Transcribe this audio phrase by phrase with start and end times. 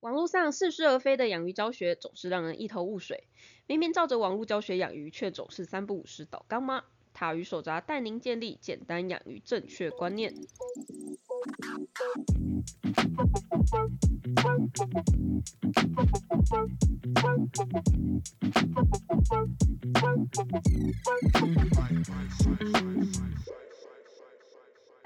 [0.00, 3.24] 网络上似是而非的养鱼教学总是让人一头雾水，
[3.66, 6.84] 明明照着网络教学养鱼，却总是三不五时倒缸吗？
[7.12, 10.32] 塔鱼手札带您建立简单养鱼正确观念。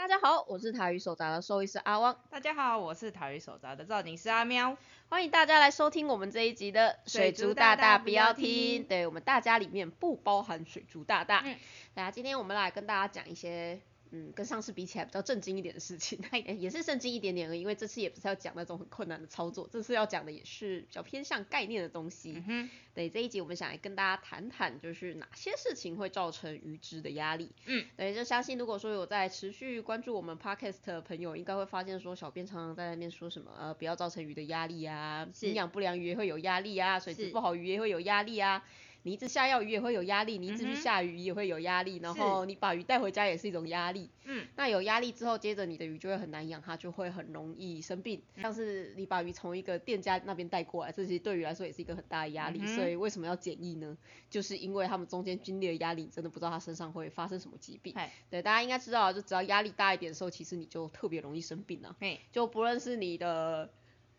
[0.02, 4.76] 大家好，我是塔鱼手札的兽医师阿汪，大家好，我是塔鱼手札的造型师阿喵。
[5.08, 8.82] 欢迎大家来收听我们这一集的水族大大不要听。
[8.82, 11.44] 对我们大家里面不包含水族大大。
[11.46, 11.56] 嗯
[11.94, 13.80] 大家今天我们来跟大家讲一些，
[14.12, 22.42] 嗯，跟上次比起来比较震惊一点的事情，那 也是震惊一点点而已，因为这次也不是要讲那种很困难的操作，这次要讲的也是比较偏向概念的东西。
[22.46, 27.50] 嗯，对这一集我们想来跟大家谈谈，就是哪些事情会造成鱼只的压力。
[27.64, 38.62] 嗯，对，就相信如果说有在持续关注我们 podcast 的朋友，应该会发现说，小编常常在那边说什么，呃，不要造成鱼的压力啊，营养不良鱼也会有压力啊，水质不好鱼也会有压力啊。
[39.04, 44.10] 你一直下药鱼也会有压力，你一直去下鱼也会有压力，然后你把鱼带回家也是一种压力。
[44.24, 48.22] 嗯，那有压力之后，接着你的鱼就会很难养，它就会很容易生病。
[48.40, 52.60] 像是你把鱼从一个店家那边带过来，这其实对鱼来说也是一个很大的压力。
[52.62, 53.96] 嗯所以为什么要检疫呢？
[54.30, 57.94] 就是因为他们中间经历的压力，真的不知道它身上会发生什么疾病。
[58.30, 61.96] 对，大家应该知道，就只要压力大一点的时候，其实你就特别容易生病啊。
[62.00, 63.70] 嘿，就不论是你的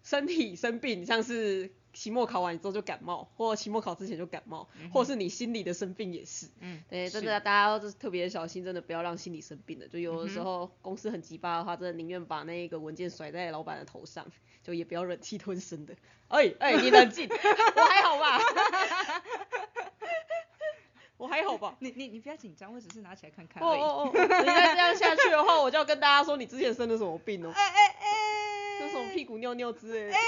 [0.04, 6.48] 身体生病，像是期末考完之后就感冒，或期末考之前就感冒，或是你心理的生病也是。
[6.60, 9.88] 嗯，对，真的大家要特别小心，真的不要让心理生病的。
[9.88, 14.26] 就有的时嗯候公司很急巴的话，真的宁愿把那个文件甩在老板的头上，
[14.64, 15.96] 就也不要忍气吞声的。
[16.30, 18.40] 哎哎，你冷静， 我还好吧？
[21.18, 21.76] 我还好吧？
[21.80, 23.80] 你你你不要紧张，我只是拿起来看看哦而已。
[23.82, 30.14] 哦哦，你再这样下去的话，我就要跟大家说你之前生了什么病哦，哎哎哎，生什么屁股尿尿之类的。
[30.16, 30.22] 哎，屁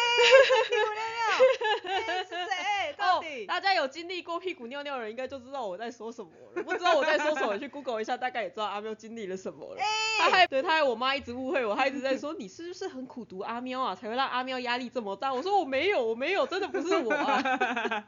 [2.27, 2.93] 谁？
[2.97, 6.63] 到哦底？，大家有经历过屁股尿尿的人，应该就知道我在说什么了。
[6.63, 9.81] 不知道我在说什么， 去 Google 一下，大概也知道阿喵经历了什么了。
[10.17, 15.33] 他还对，他还我妈一直误会我，她一直在说你是不是很苦读阿喵啊，才会让阿喵压力这么大。
[15.33, 18.07] 我说我没有，我没有，真的不是我啊。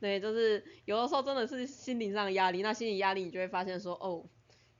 [0.00, 4.22] 对，就是有的时候真的是心灵上的压力，那心理压力你就会发现说，哦，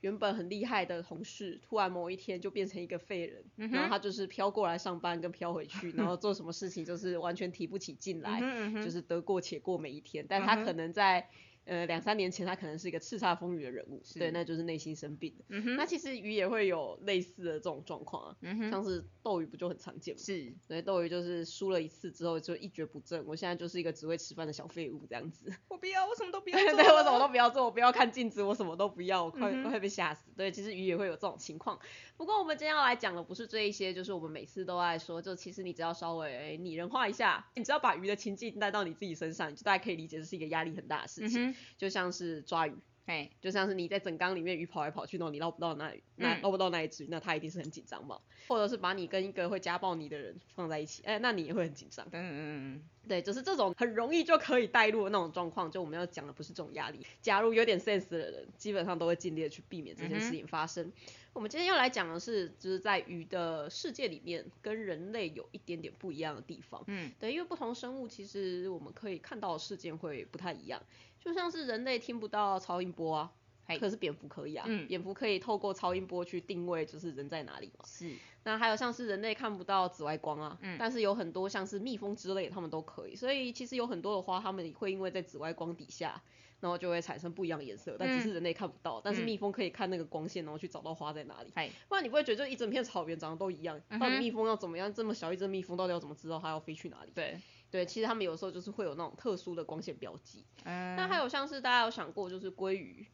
[0.05, 8.39] 原本很厉害的同事，突然某一天就变成一个废人，嗯然后他就是飘过来上班跟飘回去， 然后做什么事情就是完全提不起劲来，
[8.83, 11.27] 就是得过且过每一天，但他可能在。
[11.65, 15.43] 呃，两三年前他可能是一个叱咤风云的人物，对，那就是内心生病的。
[15.49, 20.21] 嗯哼，那其实鱼也会有类似的这种状况啊，嗯哼，像是斗鱼不就很常见吗？
[20.23, 25.51] 是，对，斗鱼就是输了一次之后就一蹶不振，我现在就是一个只会吃饭的小废物这样子。
[25.67, 26.83] 我不要，我什么都不要对 做。
[26.83, 30.29] 对，我什么都不要做，我不要看镜子，我什么都不要，我快、快被吓死。
[30.37, 31.79] 对，其实鱼也会有这种情况。
[32.17, 42.73] 不过我们今天要来讲的不是这一些，就是我们每次都爱说，就其实你只要稍微拟人化一下，你只要把鱼的情境带到你自己身上，你就大概可以理解这是一个压力很大的事情，就像是抓鱼。
[43.05, 48.19] 哎，就像是你在整缸里面鱼跑来跑去，然后你捞不到那鱼，那嗯捞不到那一只鱼，那他一定是很紧张嘛。
[48.47, 52.03] 或者是把你跟一个会家暴你的人放在一起，哎、那你也会很紧张。
[52.07, 52.35] 嗯嗯
[52.73, 56.99] 嗯对，就是这种很容易就可以带入的那种状况，就我们要讲的不是这种压力。
[57.21, 60.91] 假如有点 sense 的人，基本上都会尽力的去避免这件事情发生。
[61.31, 66.83] 我们今天要来讲的是，就是在鱼的世界里面，跟人类有一点点不一样的地方。
[66.87, 70.81] 嗯对，因为不同生物其实我们可以看到的事件会不太一样，
[71.25, 73.31] 就像是人类听不到超音波啊，
[73.79, 77.83] 可是蝙蝠可以啊，嗯蝙蝠可以透过超音波去定位就是人在哪里嘛。
[77.83, 78.13] 是，
[78.43, 83.15] 那还有像是人类看不到紫外光啊，嗯但是有很多像是蜜蜂之类的，它们都可以。
[83.15, 86.21] 所以其实有很多的花，它们会因为在紫外光底下，
[86.59, 89.01] 然后就会产生不一样的颜色，但只是人类看不到。
[89.03, 91.51] 但是嗯蜜蜂可以看那个光线，然后去找到花在哪里。
[91.55, 94.93] 嗨，不然你不会觉得就一整片草原长得都一样，嗯哼到底蜜蜂要怎么样？
[94.93, 97.11] 这么小一只蜜蜂到底要怎么知道它要飞去哪里？
[97.15, 97.39] 对，
[97.75, 100.45] 对，其实他们有时候就是会有那种特殊的光线标记。
[100.63, 103.05] 嗯，那还有像是大家有想过，就是鲑鱼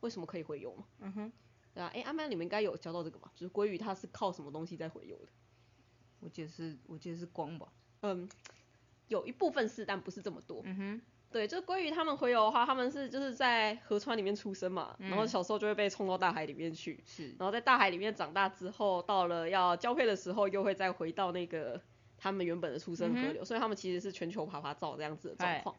[0.00, 0.84] 为什么可以回游吗？
[0.98, 1.32] 嗯哼，
[1.72, 3.30] 对啊，哎，阿曼你们应该有教到这个吧？
[3.36, 5.30] 就是鲑鱼它是靠什么东西在回游的？
[6.18, 7.68] 我记得是，我记得是光吧。
[8.00, 8.28] 嗯，
[9.06, 10.60] 有一部分是，但不是这么多。
[10.64, 21.80] 嗯哼，对，就鲑鱼它们洄游的话，它们是就是在河川里面出生嘛，然后嗯小时候就会被冲到大海里面去，是，然后在大海里面长大之后，到了要交配的时候，又会再回到那个
[22.20, 25.74] 他们原本的出生河流，所以他们其实是全球爬爬照这样子的状况。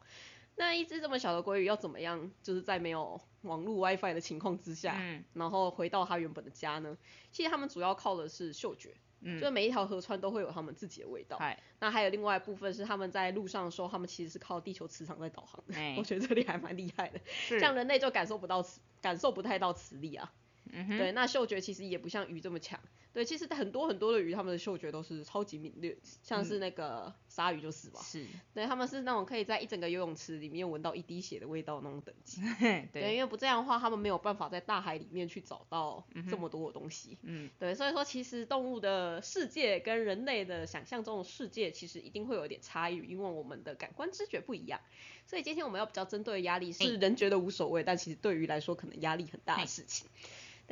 [0.56, 6.98] 那一只这么小的鲑鱼要怎么样，就是在没有网络 WiFi 的情况之下，嗯然后回到它原本的家呢？
[7.30, 11.40] 其实他们主要靠的是嗅觉，嗯就是每一条河川都会有他们自己的味道。
[11.78, 15.74] 那还有另外一部分是他们在路上的时候，他们其实是靠地球磁场在导航的。
[15.74, 20.32] 哎 我觉得这里还蛮厉害的，是像人类就感受不到磁，感受不太到磁力啊。
[20.70, 22.78] 嗯，对，那嗅觉其实也不像鱼这么强，
[23.12, 28.00] 对，其实很多很多的鱼，它们的嗅觉都是超级敏锐，像是嗯那个鲨鱼就是吧。
[28.02, 32.40] 是，对，它们是那种可以在一整个游泳池里面闻到一滴血的味道那种等级。
[32.58, 37.18] 对，对，因为不这样的话，它们没有办法在大海里面去找到这么多的东西。
[37.22, 44.80] 嗯，对，所以说其实动物的世界跟人类的想象中的世界其实一定会有一点差异，因为我们的感官知觉不一样。
[45.26, 50.08] 所以今天我们要比较针对的压力是人觉得无所谓，但其实对于来说可能压力很大的事情。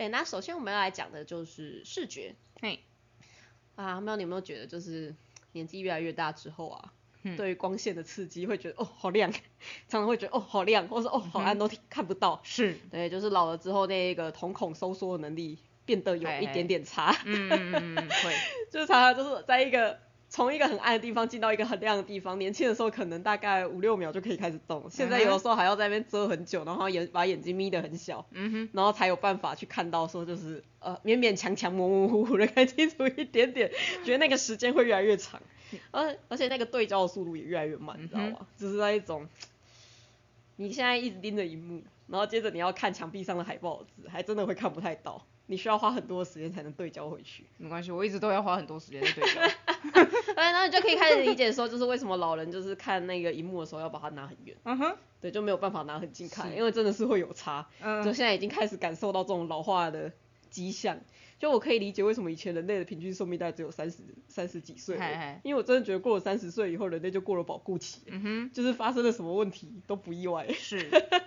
[0.00, 2.34] 对，那首先我们要来讲的就是视觉。
[2.62, 2.80] 嘿，
[3.76, 5.14] 啊，没有你有没有觉得就是
[5.52, 9.30] 年纪越来越大之后啊，嗯对于光线的刺激会觉得哦好亮，
[9.88, 12.40] 常常会觉得哦好亮，或者是哦好暗都看不到。
[12.42, 18.34] 是，对，就是老了之后那个瞳孔收缩的能力变得有一点点差，嗯嗯嗯嗯，会，
[18.72, 20.00] 就是常常就是在一个
[20.30, 33.70] 从一个很暗的地方进到一个很亮的地方，年轻的时候可能大概五六秒就可以开始动，现在有的时候还要在那边遮很久，然后眼把眼睛眯得很小，嗯哼，然后才有办法去看到说就是呃勉勉强强模模糊糊的看清楚一点点，
[34.04, 35.42] 觉得那个时间会越来越长，
[35.90, 38.46] 而而且那个对焦的速度也越来越慢，你知道吗？
[38.56, 39.28] 就是那一种。
[40.56, 45.26] 你现在一直盯着荧幕，然后接着你要看墙壁上的海报字，还真的会看不太到。
[45.50, 47.44] 你需要花很多时间才能对焦回去。
[47.58, 49.40] 没关系，我一直都要花很多时间在对焦。
[49.92, 57.66] 对， 然后你就可以开始理解说，就是为什么老人就是看那个荧幕的时候要把它拿很远，嗯哼，对，就没有办法拿很近看，因为真的是会有差。
[57.82, 60.12] 嗯就嗯，现在已经开始感受到这种老化的
[60.50, 61.00] 迹象。
[61.40, 63.96] 就我可以理解为什么以前人类的平均寿命大概只有三十
[64.28, 64.98] 三十几岁
[65.42, 70.78] 因为我真的觉得过了三十岁以后，人类就过了保固期，嗯哼，就是发生了什么问题都不意外，是，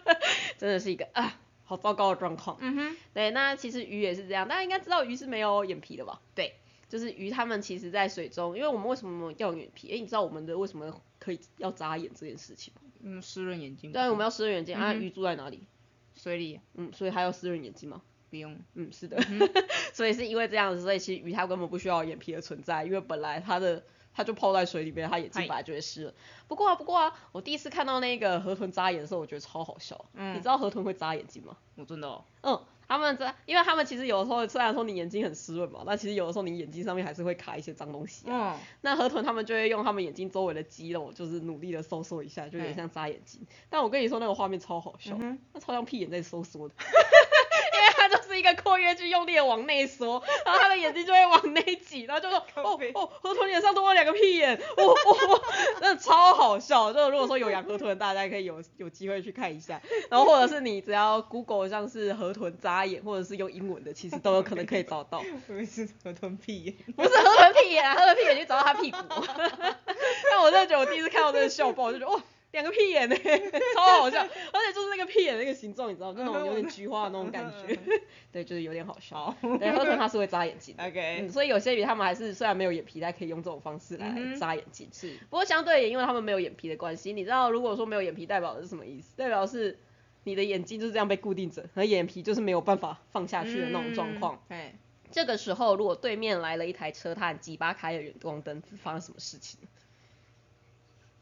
[0.59, 2.57] 真的是一个啊好糟糕的状况。
[2.59, 6.21] 嗯哼，对，那其实鱼也是这样，大家应该知道鱼是没有眼皮的吧？
[6.35, 6.53] 对，
[6.89, 9.89] 就是鱼它们其实在水中，因为我们为什么要有眼皮？
[9.89, 12.81] 诶，你知道我们的为什么可以要眨眼这件事情吗？
[13.01, 15.67] 嗯，湿润眼睛，对啊，我们要湿润眼睛、啊，鱼住在哪里？
[16.15, 18.01] 水里嗯，所以它要湿润眼睛吗？
[18.29, 19.21] 不用，嗯，是的，
[19.93, 23.83] 所以是因为这样子，所以其实鱼它根本不需要眼皮的存在，因为本来它的
[24.13, 26.13] 它就泡在水里面，它眼睛本来就会湿了。
[26.47, 30.05] 不过啊，不过啊，我第一次看到那个河豚眨眼的时候，我觉得超好笑。
[30.13, 31.57] 嗯你知道河豚会眨眼睛吗？
[31.75, 38.53] 我真的哦，嗯，他们在，因为他们其实有的时候虽然说你眼睛很湿润嘛，但其实有的时候你眼睛上面还是会卡一些脏东西、啊。
[38.53, 43.41] 嗯，那河豚他们就会用他们眼睛周围的肌肉，就是努力的收缩一下，就有点嗯像眨眼睛。
[43.69, 46.75] 但我跟你说那个画面超好笑，嗯那超像屁眼在收缩的。
[48.03, 55.41] 因为它就是一个括约肌用力的往内缩，然后他的眼睛就会往内挤，然后就说哦哦，河豚脸上多了两个屁眼，哦哦，
[55.79, 56.91] 真的超好笑。
[56.91, 65.23] 就如果说有养河豚，大家可以有有机会去看一下，然后或者是你只要 Google 像是河豚眨眼，或者是用英文的，其实都有可能可以找到。
[65.47, 68.97] 我也是河豚屁眼，不是河豚屁眼啊，河豚屁眼就找到他屁股。
[70.29, 72.21] 但我真的觉得我第一次看到这个笑爆，我就觉得哇，
[72.53, 73.15] 两个屁眼呢，
[73.75, 74.27] 超好笑，而
[74.65, 77.77] 且就是那个屁眼那个形状，你知道，就那种有点菊花的那种感觉，
[78.31, 79.35] 对，就是有点好笑。
[79.59, 80.75] 对，河豚它是会眨眼睛。
[80.79, 84.87] OK，嗯，所以有些鱼它们还是虽然没有眼皮，但可以用这种方式来眨眼睛。
[84.93, 89.17] 是，不过相对也因为他们没有眼皮的关系，你知道如果说没有眼皮代表的是什么意思？
[89.17, 89.79] 代表是
[90.23, 94.35] 你的眼睛就是这样被固定着，而眼皮就是没有办法放下去的那种状况。
[94.49, 94.75] 嗯，哎，
[95.11, 99.59] 这个时候，如果对面来了一台车，它很急巴开了远光灯，发生什么事情？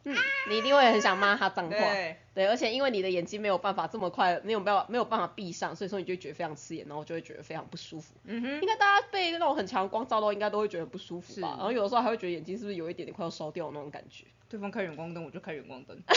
[0.04, 0.16] 嗯，
[0.50, 1.78] 你一定会很想骂他脏话。
[1.78, 8.14] 对，对，而且因为你的眼睛没有办法这么快，没有办法没有办法闭上，所以说你就觉得非常刺眼，然后就会觉得非常不舒服。
[8.26, 11.50] 嗯哼，应该大家被那种很强的光照到，应该都会觉得不舒服吧？
[11.58, 14.26] 然后有的时候还会觉得眼睛是不是有一点点快要烧掉的那种感觉。
[14.52, 16.16] 对方开远光灯，我就开远光灯， 等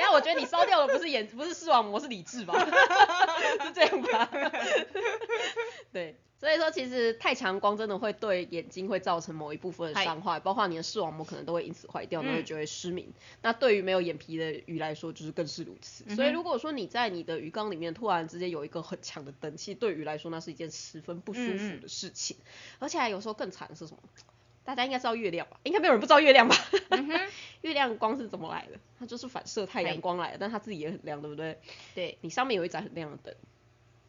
[0.00, 2.54] 下，我觉得你烧掉的不是眼，不是视网膜，是理智吧？
[3.66, 4.30] 是这样吧？
[5.92, 13.12] 对，所以说其实太强光真的会对眼睛会造成某一部分的伤害，包括你的视网膜可能都会因此坏掉，然后嗯就会失明。
[13.42, 16.14] 那对于没有眼皮的鱼来说，就是更是如此。
[16.14, 22.36] 所以如果说你在你的鱼缸里面突然之间有一个很强的灯，其实对鱼来说那是一件十分不舒服的事情，
[22.78, 23.98] 而且还有时候更惨的是什么？
[24.64, 25.58] 大家应该知道月亮吧？
[25.64, 26.54] 应该没有人不知道月亮吧？
[27.62, 28.78] 月亮光是怎么来的？
[28.98, 31.58] 它就是反射太阳光来的，但它自己也很亮，对不对？
[31.94, 33.34] 对，你上面有一盏很亮的灯，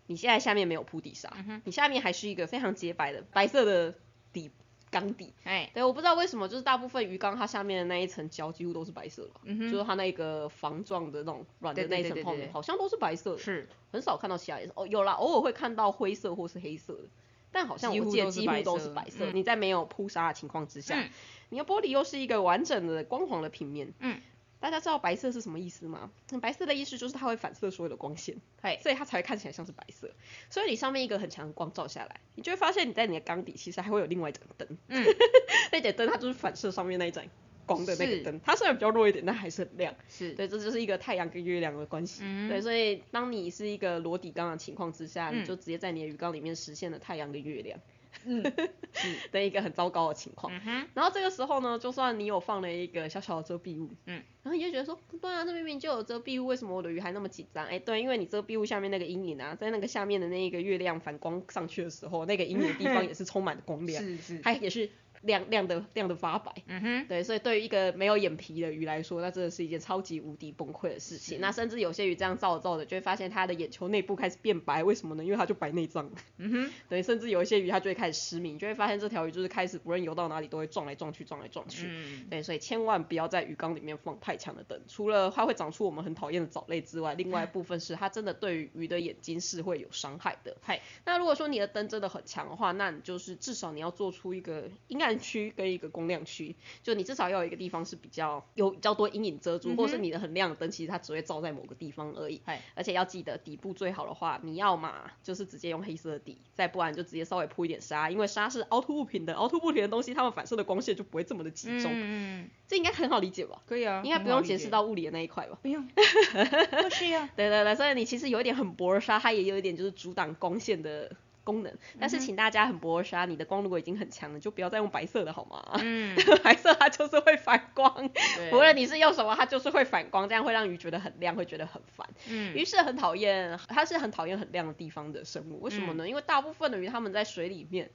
[0.07, 3.95] 你现在下面没有铺底沙，你下面还是一个非常洁白的白色的
[4.33, 4.51] 底
[4.89, 5.33] 缸底。
[5.43, 14.73] 哎，对，我不知道为什么，就是大部分鱼缸它下面的那一层胶几乎都是白色的，嗯就是它那个防撞的那种软的那一层泡对对对对棉好像都是白色的，是，很少看到其他颜色。
[14.75, 17.03] 哦，有啦，偶尔会看到灰色或是黑色的。
[17.51, 21.09] 但好像我记得几乎都是白色你在没有铺沙的情况之下，嗯
[21.49, 24.21] 你的玻璃又是一个完整的光滑的平面，嗯，
[24.61, 26.09] 大家知道白色是什么意思吗？
[26.31, 30.09] 嗯白色的意思就是它会反射所有的光线，嘿，所以它才会看起来像是白色。
[30.49, 35.05] 所以你上面一个很强的光照下来，你就会发现你在你的缸底其实还会有另外一盏灯，嗯，
[35.73, 37.25] 那盏灯它就是反射上面那一盏
[37.73, 39.93] 光的那个灯，它虽然比较弱一点，但还是很亮。
[40.07, 42.21] 是，对，这就是一个太阳跟月亮的关系。
[42.23, 47.79] 嗯对，所以当你是一个裸底缸的情况之下，嗯你就直接在你的鱼缸里面实现了太阳跟月亮。
[48.25, 48.43] 嗯，
[48.93, 50.53] 是，的一个很糟糕的情况。
[50.65, 57.65] 嗯，然后这个时候呢，就算你有放了一个小小的遮蔽物，嗯，然后你就觉得说，不对啊，这明明就有遮蔽物，为什么我的鱼还那么紧张？
[57.65, 64.89] 哎，对，因为你遮蔽物下面那个阴影啊，在那个下面的那一个月亮反光上去的时候，那个阴影的地方 也是充满了光亮，是是，它也是
[65.21, 66.51] 亮亮的亮的发白。
[66.67, 71.39] 嗯哼，对，所以对于一个没有眼皮的鱼来说，那真的是一件超级无敌崩溃的事情。
[71.39, 75.23] 那甚至有些鱼这样照着照着，就会发现它的眼球内部开始变白，为什么呢？
[75.23, 76.11] 因为它就白内障了。
[76.37, 81.87] 嗯哼，对，甚至有一些鱼它就会开始失明，就会发现这条鱼就是开始不论游到哪里都会撞来撞去，撞来撞去。
[81.89, 90.55] 嗯，对，所以千万不要在鱼缸里面放太强的灯，除了它会长出我们很讨厌的藻类之外，另外一部分是它真的对于鱼的眼睛是会有伤害的。
[90.61, 102.41] 嗨，那如果说你的灯真的很强的话，那你就是至少你要做出一个阴暗区跟一个光亮区，就你至少要有一个地方是比较有比较多阴影遮住，或是你的很亮的灯其实它只会照在某个地方而已。
[102.45, 111.91] 嗨，而且要记得底部最好的话，你要嘛就是直接用黑色的底，再不然就直接稍微铺一点纱，因为纱是凹凸不平的，凹凸不平的东西它们反射的光线就不会这么的集中。
[111.91, 113.61] 嗯嗯，这应该很好理解吧？
[113.65, 115.57] 可以啊，应该不用解释到物理的那一块吧？
[115.61, 121.11] 不用， 不需要，对对对，所以你其实有一点很薄的纱，它也有一点就是阻挡光线的
[121.43, 121.73] 功能。
[121.99, 125.79] 但是请大家很薄的纱，你的光如果已经很强了，就不要再用白色的好吗？
[125.81, 128.09] 嗯， 白色它就是会反光，
[128.51, 132.07] 无论你是用什么，它就是会反光，这样会让鱼觉得很亮，会觉得很烦。
[132.29, 135.61] 嗯，鱼是很讨厌，它是很讨厌很亮的地方的生物。
[135.61, 136.07] 为什么呢？
[136.07, 137.89] 因为大部分的鱼它们在水里面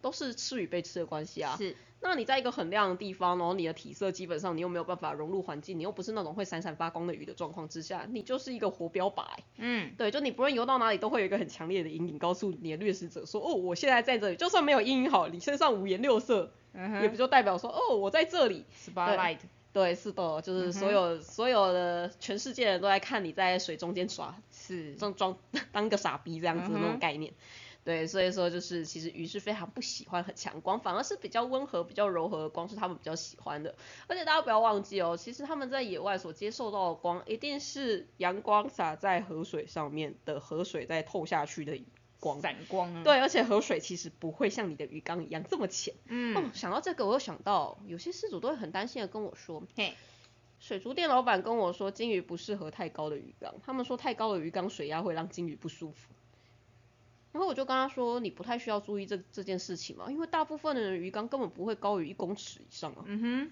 [0.00, 1.56] 都是吃与被吃的关系啊。
[1.56, 9.22] 是，那你在一个很亮的地方，然后你的体色基本上你又没有办法融入环境，你又不是那种会闪闪发光的鱼的状况之下，你就是一个活标靶。
[9.22, 18.64] 欸、嗯，对，就你不论游到哪里，都会有一个很强烈的阴影，告诉你的掠食者说，哦，我现在在这里，就算没有阴影好，你身上五颜六色，嗯也不就代表说，哦，我在这里。
[18.76, 19.38] ，spotlight，
[19.72, 25.36] 对，是的，就是所有、所有的全世界人都在看你在水中间耍，是，装装
[25.70, 27.32] 当个傻逼这样子的那种概念。
[27.84, 33.74] 对，所以说就是其实鱼是非常不喜欢很强光，反而是比较温和、比较柔和的光是他们比较喜欢的。
[34.06, 41.80] 而且大家不要忘记哦，其实他们在野外所接受到的光，一定是阳光洒在河水上面的河水在透下去的
[42.20, 42.40] 光。
[42.40, 45.92] 散光啊，，对，而且河水其实不会像你的鱼缸一样这么浅。
[45.94, 49.94] 哦嗯，，想到这个，我又想到有些事主都会很担心的跟我说，嘿，
[50.60, 56.12] 水族店老板跟我说，金鱼不适合太高的鱼缸，他们说太高的鱼缸水压会让金鱼不舒服。
[57.32, 63.04] 然后我就跟他说，你不太需要注意这这件事情嘛，因为大部分的人鱼缸根本不会高于一公尺以上啊。
[63.06, 63.50] 嗯哼，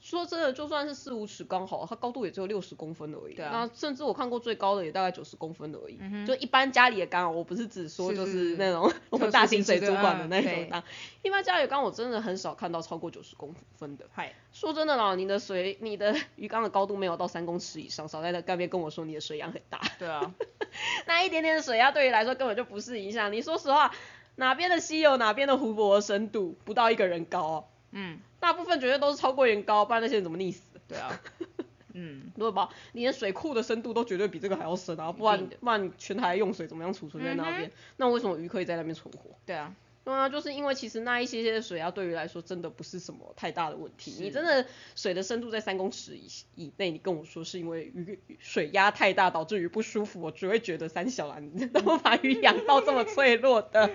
[0.00, 3.34] 说真的，就算是四五尺刚好，它高度也只有六十公分而已。
[3.34, 5.98] 对啊那甚至我看过最高的也大概九十公分而已。
[6.26, 10.82] 就一般家里的缸，我不是只说是就是那种 我们大型水族馆的那种缸，
[11.22, 14.06] 一般家里的缸我真的很少看到超过九十公分的。
[14.12, 20.34] 嗨，说真的啦，你的水，你的 鱼缸的高度没有到三公尺以上，少在那干边跟我说你的水压很大，对啊，
[21.06, 23.30] 那一点点的水压对于来说根本就不是影响。
[23.32, 23.92] 你说实话，
[24.36, 30.62] 哪边的溪有，哪边的湖泊的深度不到一个人高啊，嗯，大部分绝对都是超过人高，不然那些人怎么溺死？
[30.88, 31.20] 对啊，
[31.94, 32.68] 嗯，对吧？
[32.92, 37.70] 你连水库的深度都绝对比这个还要深啊，不然不然全台用水怎么样储存在那边？
[37.96, 39.30] 那为什么鱼可以在那边存活？
[39.46, 39.72] 对啊，
[40.10, 44.16] 对啊，就是因为其实那一些些的水压对于来说真的不是什么太大的问题。
[44.18, 46.26] 你真的水的深度在三公尺以
[46.56, 53.90] 以内，你跟我说是因为鱼水压太大导致鱼不舒服，我只会觉得三小兰，你怎么 把鱼养到这么脆弱的？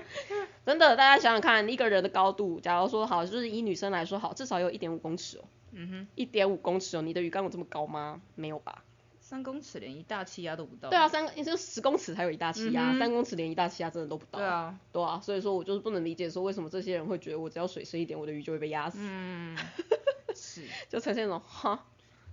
[0.66, 5.44] 真的，大家想想看，一个人的高度，假如说好，就是以女生来说好，至少有一点五公尺哦，
[5.74, 8.22] 嗯哼，一点五公尺哦，你的鱼缸有这么高吗？
[8.36, 8.84] 没有吧？
[9.27, 14.38] 三公尺连一大气压都不到，对啊，，三你就十公尺才有一大气压，嗯三、公尺连一大气压真的都不到。
[14.38, 19.58] 对啊，对啊，所以说我就是不能理解说为什么这些人会觉得我只要水深一点，我的鱼就会被压死，嗯，
[20.36, 21.88] 是，就呈现那种哈，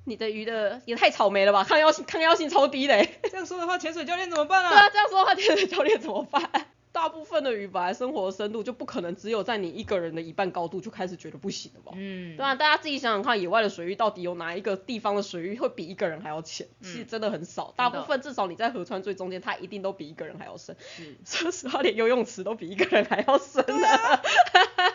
[0.05, 3.21] 你的鱼的也太草莓了吧，抗药性抗药性超低嘞欸。
[3.31, 4.69] 这样说的话，潜水教练怎么办啊？
[4.69, 6.43] 对啊，这样说的话，潜水教练怎么办？
[6.93, 11.93] 大部分的鱼本来生活的深度就不可能只有在你一个人的一半高度就开始觉得不行了吧？
[11.97, 16.69] 嗯，对啊，大家自己想想看，野外的水域到底有哪一个地方的水域会比一个人还要浅？
[16.83, 20.77] 其实真的很少，大部分至少你在河川最中间，它一定都比一个人还要深。
[21.01, 23.89] 嗯，说实话，连游泳池都比一个人还要深呢。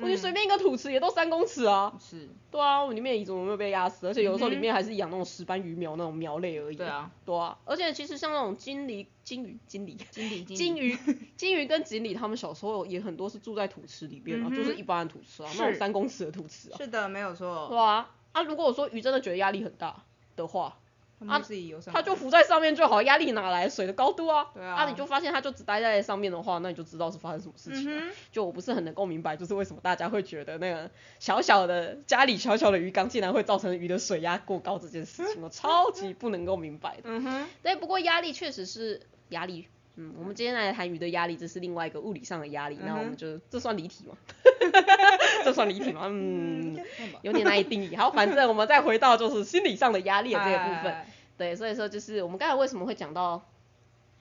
[0.00, 1.92] 我觉得随便一个土池也都三公尺啊。
[2.00, 4.06] 是，对啊，我里面的鱼怎么没有被压死？
[4.06, 6.76] 而且有的时候里面还是养那种石斑鱼苗那种苗类而已。
[6.76, 10.96] 对啊，对啊，而且其实像那种金鲤、金鱼、金鲤、金鲤， 金鱼、
[11.36, 16.76] 金鱼跟锦鲤，他们小时候也很多是住在土池里边啊，就是一般的土池啊，那种三公尺的土池啊。
[16.78, 20.04] 是的，没有错，对啊，啊，如果我说鱼真的觉得压力很大
[20.36, 20.78] 的话，
[21.26, 23.68] 他们自己游上来，它就浮在上面就好，压力哪来？
[23.68, 24.46] 水的高度啊。
[24.54, 28.00] 对啊你就发现它就只待在上面的话，那你就知道是发生什么事情了。
[28.00, 37.02] 嗯哼就我不是很能够明白，就是为什么大家会觉得那个小小的家里小小的鱼缸竟然会造成鱼的水压过高这件事情，我超级不能够明白的。
[37.04, 39.68] 嗯哼，对，不过压力确实是压力。
[40.00, 44.16] 嗯，我们今天来谈鱼的压力，这是另外一个物理上的压力，那我们就这算离题吗？
[45.44, 46.04] 这算离题吗？
[46.08, 46.74] 嗯，
[47.20, 47.94] 有点难以定义。
[47.94, 50.92] 好，反正我们再回到就是心理上的压力的这个部分。
[50.92, 53.42] 哎对，所以说就是我们刚才为什么会讲到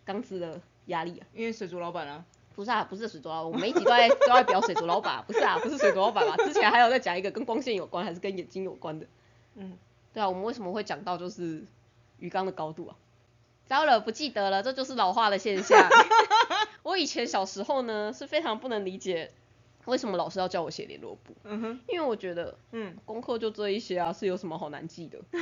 [0.03, 1.27] 钢丝的压力啊？
[1.33, 6.35] 因为水族老板啊，不是啊，不是水族老板，我每一集都在都在表水族老板，不是啊，不是水族老板啊？
[6.37, 9.05] 之前还有在讲一个跟光线有关，还是跟眼睛有关的。
[9.55, 9.77] 嗯，
[10.13, 11.63] 对啊，我们为什么会讲到就是
[12.19, 12.95] 鱼缸的高度啊？
[13.69, 15.87] 糟了，不记得了，这就是老化的现象。
[16.83, 19.31] 我以前小时候呢是非常不能理解
[19.85, 25.19] 为什么老师要叫我写联络簿，嗯哼，因为我觉得嗯，功课就这一些啊，是有什么好难记的？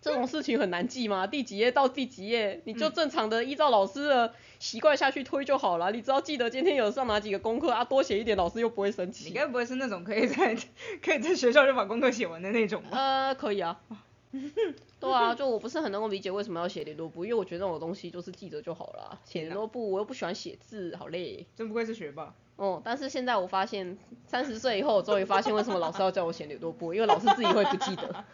[0.00, 1.26] 这种事情很难记吗？
[1.26, 5.90] 第几页到第几页，你就正常的依照老师的习惯下去推就好了。
[5.90, 9.34] 你只要记得今天有上哪几个功课啊，多写一点，老师又不会生气你气。
[9.36, 10.56] 该不会是那种可以在
[11.02, 12.96] 可以在学校就把功课写完的那种吧？
[12.96, 13.80] 呃，可以啊。
[15.00, 19.20] 对啊，就我不是很能够理解为什么要写联络簿，因为我觉得那种东西就是记着就好了啊。
[19.24, 21.46] 写联络簿我又不喜欢写字，好累。
[21.56, 22.34] 真不愧是学霸。
[22.56, 28.24] 哦，但是现在我发现，三十岁以后，我终于发现为什么老师要叫我写联络簿，因为老师自己会不记得。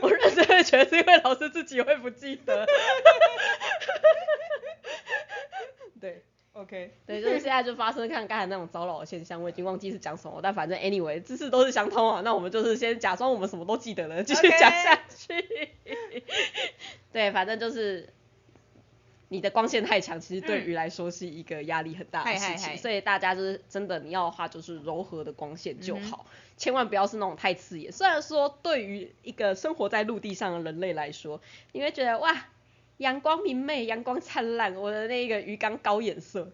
[0.00, 2.66] 我认真的觉得是因为老师自己会不记得。
[6.00, 6.22] 对
[6.54, 15.70] OK， 对，就是现在就发生看刚才那种糟老的现象，我已经忘记是讲什么，但反正 anyway 知识都是相通啊，那我们就是先假装我们什么都记得了，继续讲下去。
[17.12, 18.08] 对，反正就是
[19.28, 26.24] 你的光线太强，其实对鱼来说是一个压力很大的事情，所以大家就是真的你要的话就是柔和的光线就好，
[26.56, 27.90] 千万不要是那种太刺眼。
[27.90, 31.40] 虽然说对于一个生活在陆地上的人类来说，
[31.72, 32.46] 你会觉得哇。
[32.98, 36.52] 阳光明媚，阳光灿烂，我的那个鱼缸高颜色，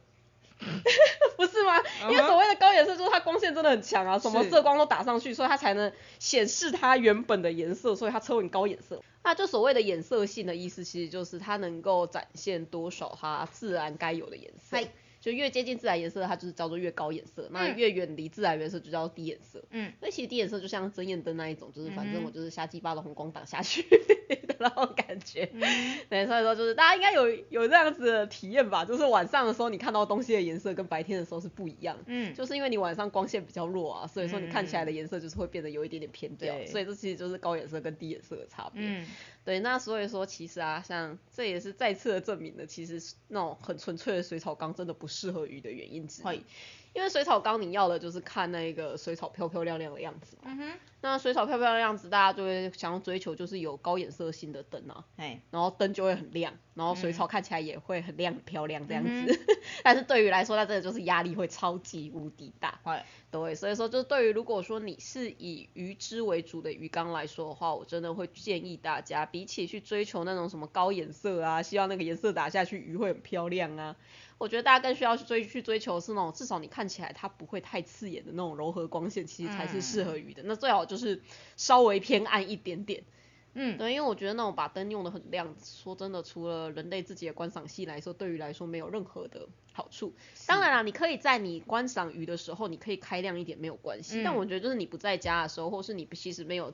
[1.36, 1.82] 不是吗？
[2.10, 9.02] 因为所谓的高颜色就是它光线真的很强啊，什么色光都打上去，所以它才能显示它原本的颜色，所以它称为高颜色。
[9.22, 14.88] 那就所谓的颜色性的意思，其实就是它能够展现多少它自然该有的颜色嗨。
[15.20, 19.62] 就越接近自然颜色，它就是叫做越高颜色；那嗯越远离自然颜色就叫低颜色。
[19.70, 23.82] 嗯，那其实低颜色就像针眼灯那一种，就是反正我就是瞎鸡巴的红光打下去
[24.28, 25.48] 的那种感觉。
[25.52, 25.60] 嗯
[26.08, 31.96] 对，所以说就是大家应该有有这样子的体验吧，就是晚上的时候你看到东西的颜色跟白天的时候是不一样。
[32.06, 38.82] 嗯，就是因为你晚上光线比较弱啊，所以说你看起来的颜色就是会变得有一点点偏掉，对所以这其实就是高颜色跟低颜色的差别。
[38.82, 39.06] 嗯，
[39.44, 46.44] 对，那所以说其实啊，像这也是再次的证明了，其实那种很纯粹的水草缸真的不适合鱼的原因之一。
[46.92, 50.42] 因为水草缸你要的就是看那个水草漂漂亮亮的样子嘛。
[50.46, 59.40] 嗯哼，那水草漂漂亮亮样子，大家就会想要追求就是有高颜色性的灯啊，哎，然后灯就会很亮，然后水嗯草看起来也会很亮很漂亮这样嗯子。
[59.84, 62.80] 但是对于来说，那真的就是压力会超级无敌大。
[62.82, 73.94] 会，对，所以说就是对于如果说你是以鱼汁为主的鱼缸来说的话，我真的会建议大家，比起去追求那种什么高颜色啊，希望那个颜色打下去鱼会很漂亮啊，
[74.40, 80.42] 我觉得大家更需要去追去追求是那种至少你看起来它不会太刺眼的那种柔和光线，其实才是适合鱼的。
[80.46, 81.20] 那最好就是
[81.58, 83.04] 稍微偏暗一点点。
[83.52, 90.14] 嗯，对，因为我觉得那种把灯用的很亮，说真的，除了人类自己的观赏性来说，对于来说没有任何的好处。
[90.46, 94.22] 当然啦，你可以在你观赏鱼的时候，你可以开亮一点没有关系。
[94.24, 96.72] 但嗯我觉得就是你不在家的时候，或是你其实没有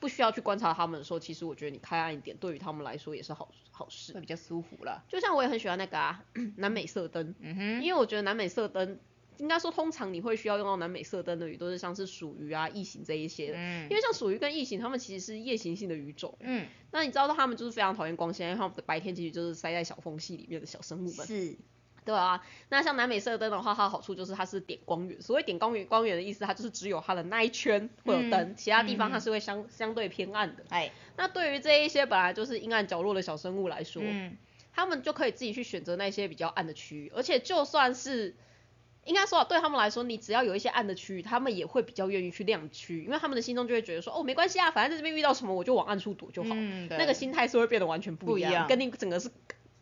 [0.00, 4.20] 不需要去观察它们的时候，其实我觉得你开暗一点，对于他们来说也是好好事会。
[4.20, 5.02] 比较舒服啦。
[5.08, 6.24] 就像我也很喜欢那个啊
[6.56, 8.98] 南美色灯，嗯哼，因为我觉得南美色灯。
[9.38, 13.54] 应该说，通常你会需要用到南美色灯的鱼，都是像是鼠鱼啊、异形这一些的。
[13.56, 16.36] 嗯因为像鼠鱼跟异形，它们其实是夜行性的鱼种。
[16.40, 21.24] 嗯，那你知道它们就是非常讨厌光线，因为它们的白天其实就是塞在小缝隙里面的小生物们。
[21.24, 21.56] 是，
[22.08, 25.20] 对啊，那像南美射灯的话，它的好处就是它是点光源。
[25.20, 30.64] 所谓点光源，光源的意思，它就是只有它的那一圈会有灯，嗯其他地方嗯它是会相相对偏暗的。
[30.70, 34.38] 哎，那对于这一些本来就是阴暗角落的小生物来说，嗯，
[34.72, 38.34] 他们就可以自己去选择那些比较暗的区域，而且就算是。
[39.04, 46.50] 应该说啊，对他们来说，你只要有一些暗的区域，他们也会比较愿意去亮区，因为他们的心中就会觉得说，哦，没关系啊，反正在这边遇到什么我就往暗处躲就好。
[46.52, 49.30] 嗯那个心态是会变得完全不一样，不一样跟你整个是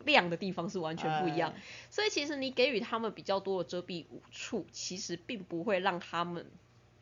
[0.06, 1.52] 亮的地方是完全不一样。
[1.54, 6.46] 哎所以其实你给予他们比较多的遮蔽物处，其实并不会让他们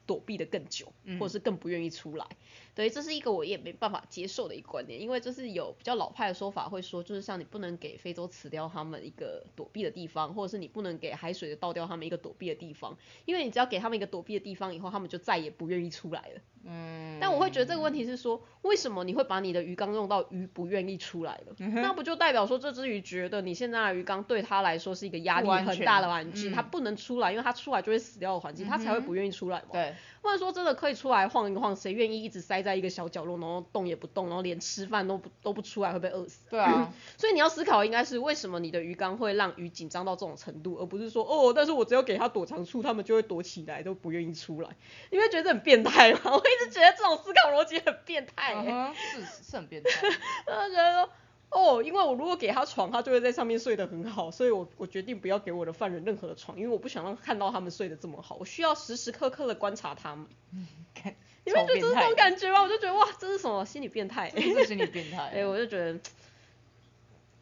[0.07, 2.27] 躲避的更久，嗯或者是更不愿意出来。
[2.75, 16.41] 对，这是一个我也没办法接受的一个观点，因为就是有比较老派的说法会说，就是像你不能给非洲雌雕他们一个躲避的地方，或者是你不能给海水的倒掉他们一个躲避的地方，因为你只要给他们一个躲避的地方以后，他们就再也不愿意出来了。
[16.67, 21.55] 嗯，但我会觉得这个问题是说，为什么你会把你的鱼缸用到鱼不愿意出来了？
[21.59, 29.69] 嗯那不就代表说这只鱼觉得你现在的鱼缸对它来说是一个压力很大的环境，嗯它不能出来，因为它出来就会死掉的环境，它才会不愿意出来嘛。
[29.73, 36.47] 对，不然说真的可以出来晃一晃，谁愿意一直塞在一个小角落，然后动也不动，然后连吃饭都不都不出来，会被饿死？
[36.51, 44.71] 对啊，所以你要思考应该是为什么你的鱼缸会让鱼紧张到这种程度，而不是说哦，但是我只要给它躲藏处，它们就会躲起来，都不愿意出来。
[45.11, 46.21] 你会觉得很变态吗？
[46.25, 49.91] 我一直觉得这种思考逻辑很变态、欸，嗯，是是很变态。
[50.47, 51.11] 我就觉得说。
[51.51, 60.27] 哦，因为我如果给他床，他就会在上面睡得很好，所以我我决定不要给我的犯人任何的床，因为我不想让看到他们睡得这么好，我需要时时刻刻的观察他们。
[60.95, 61.15] 看
[61.45, 62.61] 你们觉得这种感觉吗？
[62.61, 65.31] 我就觉得哇，这是什么心理变态、这是心理变态。
[65.33, 65.97] 哎、我就觉得，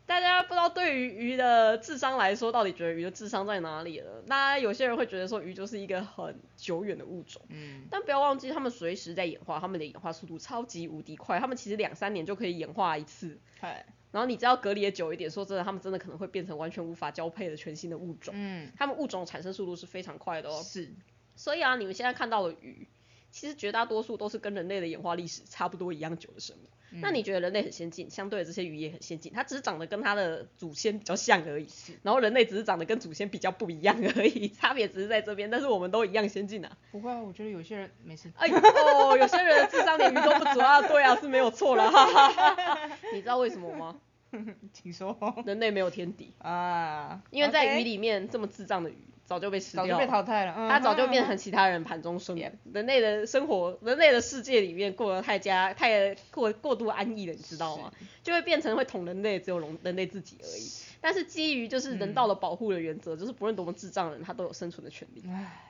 [0.04, 4.22] 大家不知道对于鱼的智商来说，到底觉得鱼的智商在哪里了？
[4.26, 13.38] 那有些人会觉得说鱼就是一个很久远的物种，嗯，但不要忘记，它们随时在演化，它们的演化速度超级无敌快，它们其实两三年就可以演化一次。
[13.60, 18.34] 嗨，然后你只要隔离的久一点，说真的，它们真的可能会变成完全无法交配的全新的物种。
[18.36, 20.62] 嗯，它们物种产生速度是非常快的哦。
[20.62, 20.92] 是，
[21.36, 22.86] 所以啊，你们现在看到的鱼，
[23.32, 26.60] 其实绝大多数都是跟人类的演化历史差不多一样久的生物。
[27.00, 31.66] 那你觉得人类很先进，相对的这些鱼也很先进，它只是长得跟它的祖先比较像而已。
[32.02, 36.70] 然后人类只是长得跟祖先比较不一样而已， 差别只是在这边，但是我们都一样先进啊。
[36.90, 38.30] 不会啊，我觉得有些人没事。
[38.36, 41.90] 哎哦，有些人的智商连鱼都不足啊，对啊，是没有错了。
[41.90, 43.96] 哈哈哈哈你知道为什么吗？
[44.74, 45.16] 请说。
[45.46, 48.96] 人类没有天敌，啊，因为在鱼里面这么智障的鱼
[49.32, 50.06] 早就被吃掉早就被。
[50.06, 52.52] 淘汰了，嗯它早就变成其他人盘中生了。
[52.72, 57.90] 人类的生活，人类的世界里面过得太加太过过度安逸了，你知道吗？
[58.22, 60.70] 就会变成会捅人类，只有人人类自己而已。
[61.00, 65.24] 但是基于就是人道的保护的原则，就是不论多么智障的人，他都有生存的权利，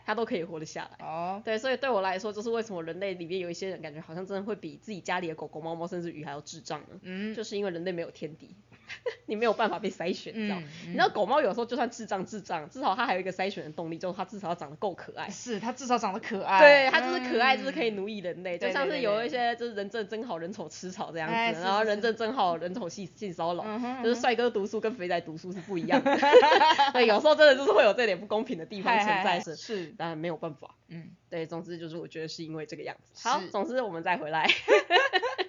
[0.04, 1.06] 他都可以活得下来。
[1.06, 7.00] 哦，对，所以对我来说，就是为什么人类里面有一些人感觉好像真的会比自己家里的狗狗、猫猫甚至鱼还要智障呢？
[7.02, 8.54] 嗯，就是因为人类没有天敌，
[9.26, 10.58] 你没有办法被筛选，你知道？
[10.58, 15.28] 嗯你知道狗猫有时候就算智障智障，至少它还有一个筛选的动力，就是它至少要长得够可爱。
[15.30, 23.64] 是它至少长得可爱，对，它就是可爱，就是可以嗯奴役人类，就像是有一些就是人正真好，人丑吃草这样子，然后人正真好，人丑性性骚扰，
[24.02, 26.16] 就是帅哥读书跟肥仔读书是不一样的。
[26.92, 30.74] 对，有时候真的就是会有这点不公平的地方存在是，是，当然没有办法。
[30.88, 33.28] 嗯，对，总之就是我觉得是因为这个样子。
[33.28, 34.46] 好，是总之我们再回来。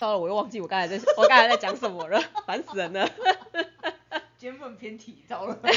[0.00, 3.06] 糟了，我又忘记我刚才在我刚才在讲什么了，烦死人了。
[4.38, 5.58] 今天不能偏题，糟了。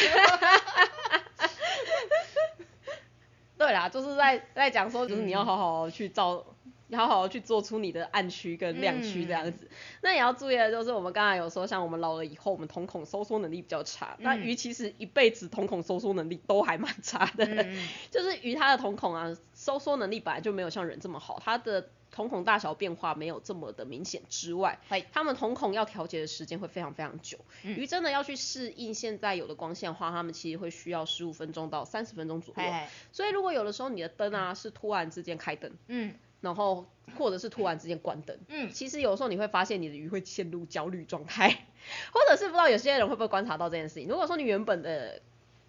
[3.58, 6.42] 对啦，就是在在讲说，就是你要好好去照，
[6.88, 9.70] 你好好去做出你的暗区跟亮区这样子。
[10.02, 14.16] 那也要注意的就是，我们刚才有说，像我们老了以后，我们瞳孔收缩能力比较差。
[14.20, 27.40] 那鱼其实一辈子瞳孔收缩能力都还蛮差的，嗯就是鱼它的瞳孔啊，收缩能力本来就没有像人这么好，它的瞳孔大小变化没有这么的明显之外，嗨它们瞳孔要调节的时间会非常非常久。
[27.64, 32.64] 鱼真的要去适应现在有的光线的话，它们其实会需要十五分钟到三十分钟左右。
[33.12, 36.86] 所以如果有的时候你的灯啊是突然之间开灯，嗯然后
[37.18, 41.48] 或者是突然之间关灯，嗯，其实有时候你会发现你的鱼会陷入焦虑状态，
[42.14, 44.08] 或者是不知道有些人会不会观察到这件事情。
[44.08, 45.22] 如果说你原本的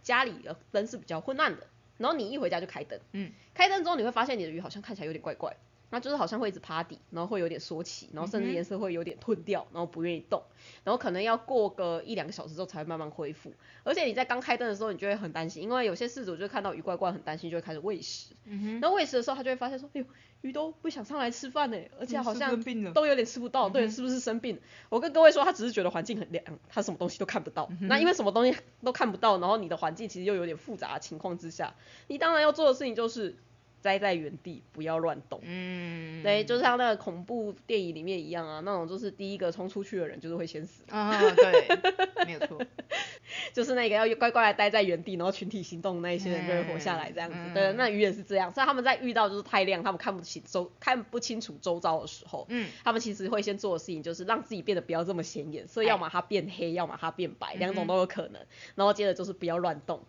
[0.03, 5.57] 家里的灯是比较昏暗的，然后你一回家就开灯，嗯，开灯之后你会发现你的鱼好像看起来有点怪怪，
[5.91, 10.43] 那就是好像会一直趴底，然后会有点缩起，然后甚至颜色会有点褪掉，然后不愿意动，
[10.83, 13.53] 然后可能要过个一两个小时之后才会慢慢恢复。
[13.85, 18.35] 而且你在刚开灯的时候，你就会很担心，因为有些饲主就看到鱼怪怪很担心，就会开始喂食。
[18.45, 20.07] 嗯哼，然后喂食的时候，他就会发现说，哎呦，
[20.41, 22.51] 鱼都不想上来吃饭呢，而且好像
[22.93, 24.59] 都有点吃不到，对，是不是生病？
[24.89, 27.71] 我跟各位说，他只是觉得环境很凉，他什么东西都看不到。
[27.81, 31.75] 那因为什么东西都看不到，然后你的环境其实又有点复杂的情况之下，
[32.09, 33.37] 你当然要做的事情就是
[33.85, 35.39] 待在原地，不要乱动。
[35.43, 42.59] 嗯，对，就像那个恐怖电影里面一样啊，那种就是第一个冲出去的人就是会先死，啊，对，没有错，
[43.53, 47.37] 就是那个要乖乖的待在原地，然后群体行动那一些人就会活下来这样子。
[47.39, 58.41] 嗯对，那鱼也是这样，所以他们在遇到就是太亮，他们看不清周看不清楚周遭的时候，嗯，他们其实会先做的事情就是让自己变得不要这么显眼，所以要么它变黑，要么它变白，两种都有可能。
[58.75, 60.01] 然后接着就是不要乱动。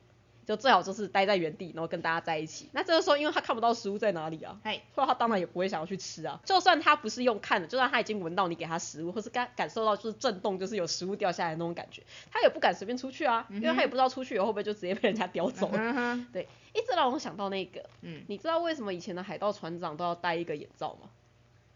[0.46, 2.70] 就最好就是待在原地，然后跟大家在一起。
[2.72, 6.40] 那这个时候，因为他看不到食物在哪里啊，嗨，所以他当然也不会想要去吃啊。
[6.46, 15.78] 就算他不是用看的，就算他已经闻到你给他食物，或是感感受到就是震动，就是有食物掉下来那种感觉，他也不敢随便出去啊，因为他也不知道出去以后会不会就直接被人家叼走了。
[15.80, 21.10] 嗯，对，一直让我想到那个，嗯，你知道为什么以前的海盗船长都要戴一个眼罩吗？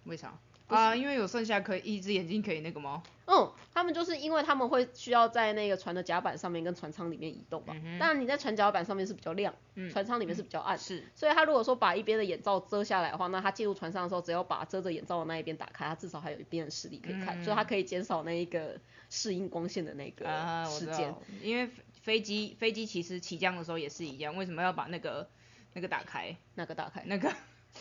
[0.06, 0.34] 为啥？
[0.70, 3.04] 啊，因为有剩下可以一只眼睛可以那个吗？
[3.26, 7.76] 嗯，他们就是因为他们会需要在那个船的甲板上面跟船舱里面移动嘛。
[7.84, 10.78] 嗯当然你在船甲板上面是比较亮，嗯船舱里面是比较暗。
[10.78, 18.80] 是，所以他如果说把一边的眼罩遮下来的话，那他进入船上的时候，只要把遮着眼罩的那一边打开，他至少还有一边的视力可以看，嗯所以他可以减少那一个
[19.10, 21.14] 适应光线的那个时间。
[21.42, 21.70] 因为
[22.02, 25.28] 飞机飞机其实起降的时候也是一样，为什么要把那个
[25.74, 26.36] 那个打开？
[26.56, 27.32] 那个打开，那个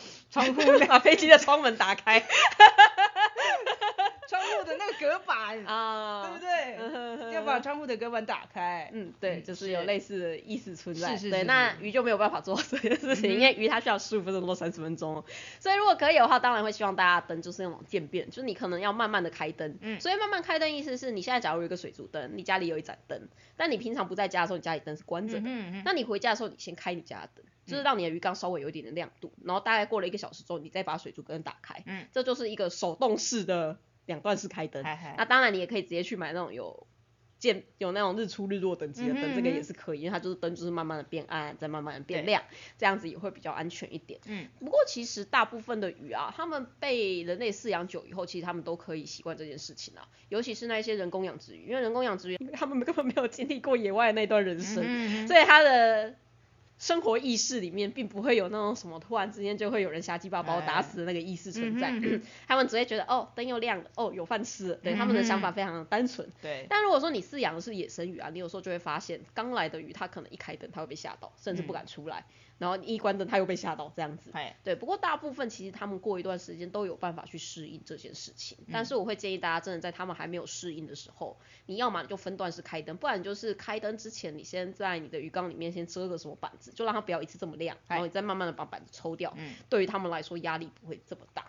[0.31, 2.23] 窗户把飞机的窗门打开。
[4.29, 7.17] 窗户的那个隔板，啊，对不对？
[7.17, 8.87] 对要把窗户的隔板打开。
[8.93, 11.07] 嗯，对，嗯就是有类似的意思存在。
[11.07, 15.23] 对，是是是是那鱼就没有办法做到这件事情，因为鱼它需要十五分钟到三十分钟，
[15.59, 19.79] 所以如果可以的话，当然会希望大家灯就是那种渐变，就是你可能要慢慢的开灯。
[19.81, 19.99] 嗯。
[19.99, 25.39] 所以慢慢开灯意思是你现在假如有一个水族灯，你家里有一盏灯，但你平常不在家的时候，你家里灯是关着的。
[25.47, 31.83] 嗯嗯那你回家的时候，你先开你家的灯，就是让你的鱼缸稍微有一点的亮度，然后大概过了一个小时之后，你再把水族灯打开。
[31.85, 34.83] 嗯，这就是一个手动式的两段式开灯。
[34.83, 36.87] 那当然，你也可以直接去买那种有
[37.37, 42.43] 见有那种日出日落等级的灯，嗯哼这个也是可以，因为它就是灯就是慢慢的变暗，再慢慢的变亮，
[42.77, 44.19] 这样子也会比较安全一点。
[44.25, 56.15] 嗯，不过其实大部分的鱼啊，它们被人类饲养久以后，其实它们都可以习惯这件事情啊，尤其是那些人工养殖鱼，因为人工养殖鱼，因为他们根本没有经历过野外的那段人生，所以它的。
[56.79, 61.91] 生活意识里面并不会有那种什么突然之间就会有人瞎鸡巴把我打死的那个意识存在，
[62.47, 66.27] 他们只会觉得哦灯又亮了，哦有饭吃了，对他们的想法非常的单纯。
[66.41, 72.23] 对，但如果说你饲养的是野生鱼啊，你有时候就会发现，刚来的鱼它可能一开灯它会被吓到，甚至不敢出来，
[72.59, 74.29] 然后你一关灯他又被吓到这样子。
[74.33, 91.45] 哎，对，不过大部分其实他们过一段时间都有办法去适应这件事情，但是我会建议大家真的在他们还没有适应的时候，你要么你就分段式开灯，不然就是开灯之前你先在你的鱼缸里面先遮个什么板子，就让它不要一次这么亮，然后你再慢慢的把板子抽掉，嗯对于他们来说压力不会这么大。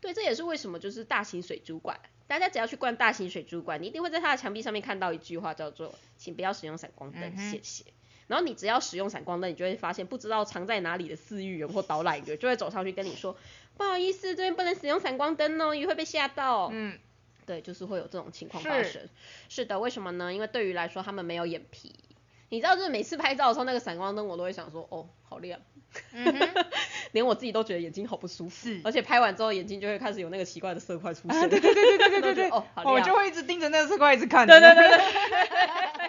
[0.00, 1.98] 对，这也是为什么就是大型水族馆，
[2.28, 7.84] 大家只要去逛大型水族馆，你一定会在它的墙壁上面看到一句话叫做“请不要使用闪光灯，嗯谢谢”。
[8.26, 13.36] 然后你只要使用闪光灯，你就会发现不知道藏在哪里的饲育员或导览员就会走上去跟你说
[13.76, 16.70] ：“不好意思，这边不能使用闪光灯哦，鱼会被吓到。
[16.72, 16.98] 嗯，
[17.46, 19.08] 对，就是会有这种情况发生。
[19.48, 20.32] 是的，为什么呢？
[20.32, 21.94] 因为对于来说，他们没有眼皮。
[22.50, 25.60] 你知道，就是每次拍照的时候，那个闪光灯我都会想说，哦，好亮，
[26.12, 26.64] 嗯哼，
[27.12, 28.68] 连我自己都觉得眼睛好不舒服。
[28.68, 31.36] 是而且拍完之后，眼睛就会开始有那个奇怪的色块出现。
[31.36, 32.94] 啊，对对对对对对对对，哦，好亮。
[32.94, 34.46] 我就会一直盯着那个色块一直看。
[34.46, 36.03] 对对对对。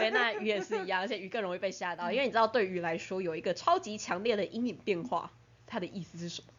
[0.00, 5.30] 对，那鱼也是一样，而且鱼更容易被吓到，因为你知道，对鱼来说有一个超级强烈的阴影变化，
[5.66, 6.52] 它的意思是什么？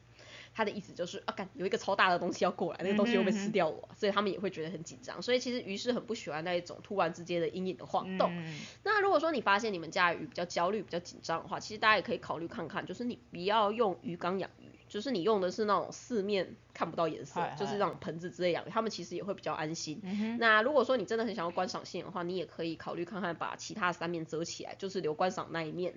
[0.53, 3.87] 它的意思就是啊，干有一个超大的东西要过来，那个东西会不会吃掉我？
[3.95, 5.21] 所以他们也会觉得很紧张。
[5.21, 8.29] 所以其实鱼是很不喜欢那一种突然之间的阴影的晃动。
[8.35, 20.01] 嗯那如果说你发现你们家的鱼比较焦虑、比较紧张的话，其实大家也可以考虑看看，就是你不要用鱼缸养鱼，就是你用的是那种四面看不到颜色，就是那种盆子之类养鱼，他们其实也会比较安心。
[20.03, 25.93] 嗯，那如果说你真的很想要观赏性的话，你也可以考虑看看把其他三面遮起来，就是留观赏那一面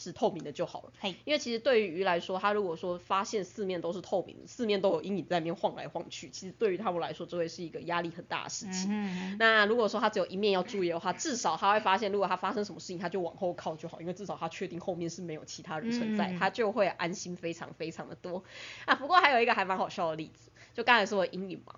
[0.00, 0.92] 是透明的就好了。
[0.98, 8.88] 嘿因为其实对于鱼来说，它如果说发现四面都是透明的，四面都有阴影在那边晃来晃去，其实对于他们来说，这会是一个压力很大的事情。
[8.90, 18.42] 嗯，那如果说它只有一面要注意的话，至少它会发现，如果它发生什么事情，它就往后靠就好，因为至少它确定后面是没有其他人存在，嗯它就会安心非常非常的多
[18.86, 18.94] 啊。
[18.94, 21.74] 不过还有一个还蛮好笑的例子，就刚才说的阴影嘛，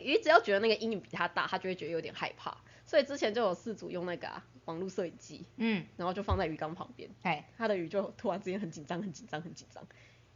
[0.00, 9.84] 鱼只要觉得那个阴影比它大，它就会觉得有点害怕，所以之前就有四组用那个、啊、网络摄影机，嗯，然后就放在鱼缸旁边，哎，它的鱼就突然之间很紧张，很紧张，很紧张。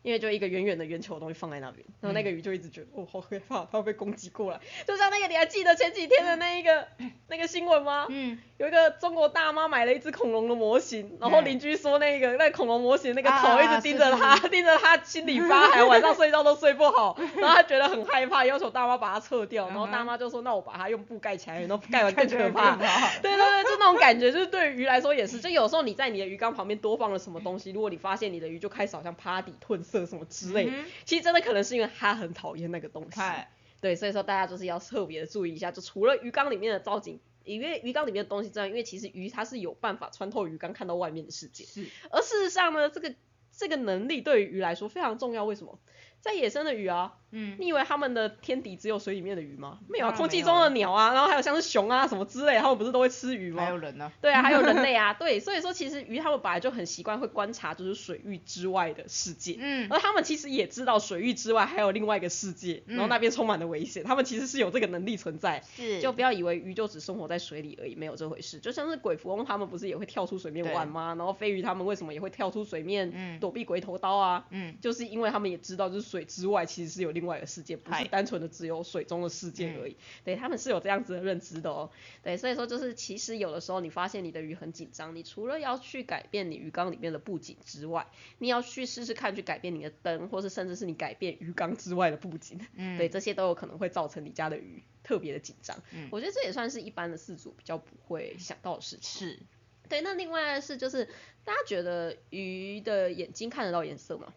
[0.02, 4.60] 因为就一个圆圆的圆球的东西放在那边，然后那个鱼就一直觉得、哦好害怕，它会被攻击过来。
[4.86, 6.86] 就像那个你还记得前几天的那一个
[7.28, 8.06] 那个新闻吗？
[8.08, 22.76] 嗯，有一个中国大妈买了一只恐龙的模型，然后嗯邻居说那个 那恐龙模型那个啊头一啊直盯着他，是 盯着他心里发寒，晚上睡觉都睡不好，然后他觉得很害怕，要求大妈把它撤掉，然后大妈就说那我把它用布盖起来，然后盖完更可怕。
[23.20, 33.20] 对对对，就那种感觉，就是对于鱼来说也是，就有时候你在你的鱼缸旁边多放了什么东西，如果你发现你的鱼就开始好像趴底褪色什么之类的，嗯其实真的可能是因为他很讨厌那个东西。
[33.80, 43.14] 对，所以说大家就是要特别的注意一下，就除了鱼缸里面的造景，因为鱼缸里面的东西之外，因为其实鱼它是有办法穿透鱼缸看到外面的世界，是，而事实上呢，这个
[43.56, 45.44] 这个能力对于鱼来说非常重要。
[45.44, 45.78] 为什么？
[46.20, 49.78] 在野生的鱼啊，嗯，你以为它们的天敌只有水里面的鱼吗？
[49.88, 53.64] 没有啊，空气中的鸟啊，然后还有像是熊啊什么之类，它们不是都会吃鱼吗？
[53.64, 68.58] 还有人呢，对啊，还有人类啊， 对，所以说其实鱼它们本来就很习惯会观察就是水域之外的世界，嗯，而他们其实也知道水域之外还有另外一个世界，然后嗯那边充满了危险，他们其实是有这个能力存在，是就不要以为鱼就只生活在水里而已，没有这回事。
[68.58, 71.14] 就像是鬼蝠翁他们不是也会跳出水面玩吗？
[71.16, 74.44] 然后飞鱼他们为什么也会跳出水面嗯躲避鬼头刀啊？
[74.50, 79.96] 嗯，就是因为他们也知道，就是水之外，其实是有另外一个世界，不是单纯的只有水中的世界而已。
[80.24, 81.90] 对，他们是有这样子的认知的哦。
[82.22, 88.06] 对，所以说就是其实有的时候你发现你的鱼很紧张，你除了要去改变你鱼缸里面的布景之外，
[88.38, 92.58] 你要去试试看去改变你的灯，或是甚至是你改变鱼缸之外的布景。
[92.74, 95.76] 嗯， 对，这些都有可能会造成你家的鱼特别的紧张。
[95.92, 99.28] 嗯我觉得这也算是一般的饲主比较不会想到的事情。
[99.28, 99.38] 是，
[99.88, 101.04] 对，那另外是就是
[101.44, 104.32] 大家觉得鱼的眼睛看得到颜色吗？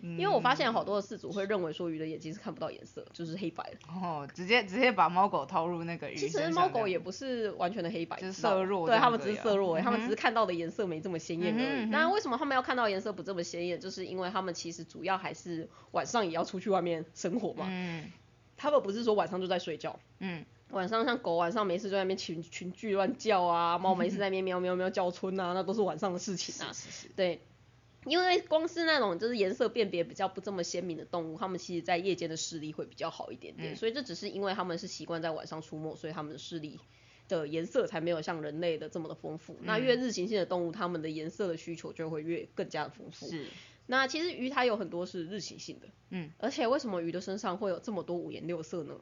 [0.00, 3.78] 因为我发现好多的饲主会认为说鱼的眼睛是看不到颜色，就是黑白的。
[3.88, 11.86] 哦，直接直接把猫狗套入那个鱼其实猫狗也不是完全的黑白，就是色弱对它们只是色弱而已，他们只是看到的颜色没这么鲜艳而已。
[11.86, 13.80] 那为什么它们要看到颜色不这么鲜艳？
[13.80, 17.66] 就是因为它们其实主要还是晚上也要出去外面生活嘛。
[17.68, 18.10] 嗯
[18.56, 26.72] 他们不是说晚上就在睡觉，嗯晚上像狗晚上没事就在那边群群聚乱叫啊，猫没事 在那边喵喵喵叫春啊，那都是晚上的事情啊。
[26.72, 27.40] 是是，对，
[28.04, 36.78] 因为光是那种就是颜色辨别比较不这么鲜明的动物，它们其实在夜间的视力会比较好一点点，嗯所以这只是因为它们是习惯在晚上出没，所以它们的视力
[37.28, 39.58] 的颜色才没有像人类的这么的丰富。
[39.62, 43.28] 那越日行性的动物，它们的颜色的需求就会越更加的丰富。
[43.28, 43.46] 是，
[43.86, 48.98] 那其实鱼它有很多是日行性的，嗯，而且为什么鱼的身上会有这么多五颜六色呢？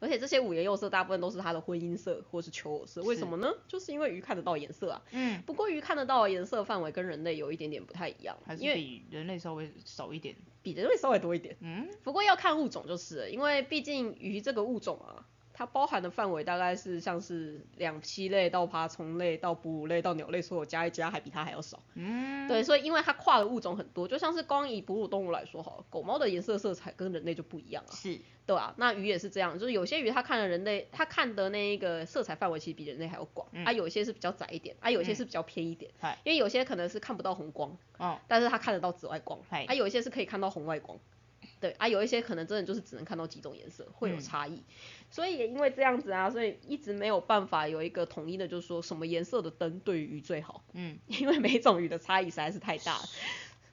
[0.00, 3.52] 而且这些五颜六色大部分都是它的婚姻色或是求偶色，为什么呢？
[3.66, 5.02] 就是因为鱼看得到颜色啊。
[5.10, 11.56] 嗯，不过鱼看得到的颜色范围跟人类有一点点不太一样，还是因为比人类稍微少一点，比人类稍微多一点。
[11.60, 15.26] 嗯，不过要看物种就是了，因为毕竟鱼这个物种啊，
[15.58, 21.82] 它包含的范围大概是像是两栖类到爬虫类到哺乳类到鸟类，所有加一加还比它还要少。
[21.94, 28.16] 嗯，对，所以因为它跨的物种很多，就像是光以哺乳动物来说好了，狗猫的颜色色彩跟人类就不一样啊，是，
[28.46, 40.96] 对啊，那鱼也是这样，就是有些鱼它看的人类，它看的那一个色彩范围其实比人类还要广，啊，有一些是比较窄一点，啊，有一些是比较偏一点，嗨因为有些可能是看不到红光，哦，但是它看得到紫外光，嗨啊，有一些是可以看到红外光，
[41.60, 44.20] 对，啊，有一些可能真的就是只能看到几种颜色，会有嗯。
[44.20, 44.62] 差异，
[45.10, 53.04] 所以也因为这样子啊，所以一直没有办法有一个统一的，就是说什么颜色的灯对于鱼最好，嗯， 因为每种鱼的差异实在是太大了。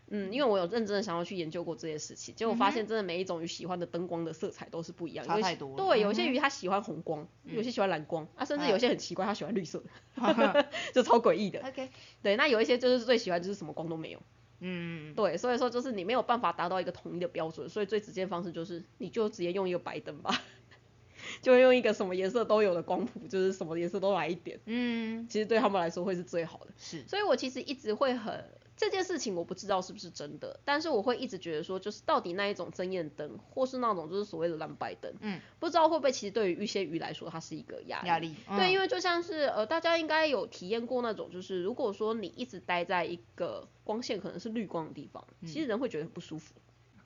[0.07, 5.75] 嗯，因为我有认真的想要去研究过这些事情，结果发现真的每一种鱼喜欢的灯光的色彩都是不一样，差太多了。
[5.77, 8.69] 对，有些鱼它喜欢红光，有些喜欢蓝光，啊，甚至哎。
[8.69, 9.83] 有些很奇怪，它喜欢绿色
[10.15, 11.59] 的， 就超诡异的。
[11.67, 11.89] OK，
[12.21, 14.21] 对，那有一些就是最喜欢就是什么光都没有。
[14.59, 20.41] 嗯，对，所以说就是你没有办法达到一个统一的标准，所以最直接的方式就是你就直接用一个白灯吧，
[21.41, 26.67] 就用一个什么颜色都有的光谱，就是什么颜色都来一点，嗯，其实对他们来说会是最好的。
[26.77, 28.43] 是，所以我其实一直会很
[28.77, 38.07] 这件事情我不知道是不是真的，但是我会一直觉得说，就是到底那一种增艳灯，或是那种就是所谓的蓝白灯，嗯，不知道会不会其实对于一些鱼来说它是一个压力。
[38.07, 46.53] 压力，对，因为为就像是呃，大家应该有体验过那种，就是如果说你一直待在一个光线可能是绿光的地方，其实人会觉得很不舒服。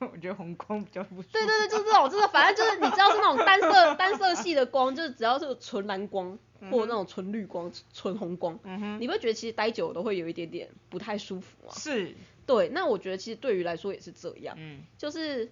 [0.00, 6.38] 我觉得红光比较不舒服，对对对，就是这种，就是反正就是你知道是那种单色单色系的光，就是只要是纯蓝光
[6.70, 8.58] 或者那种纯绿光、纯红光，
[9.00, 11.72] 你会觉得其实待久了都会有一点点不太舒服啊。
[11.74, 12.14] 是，
[12.46, 15.50] 对，那我觉得其实对于来说也是这样，嗯，就是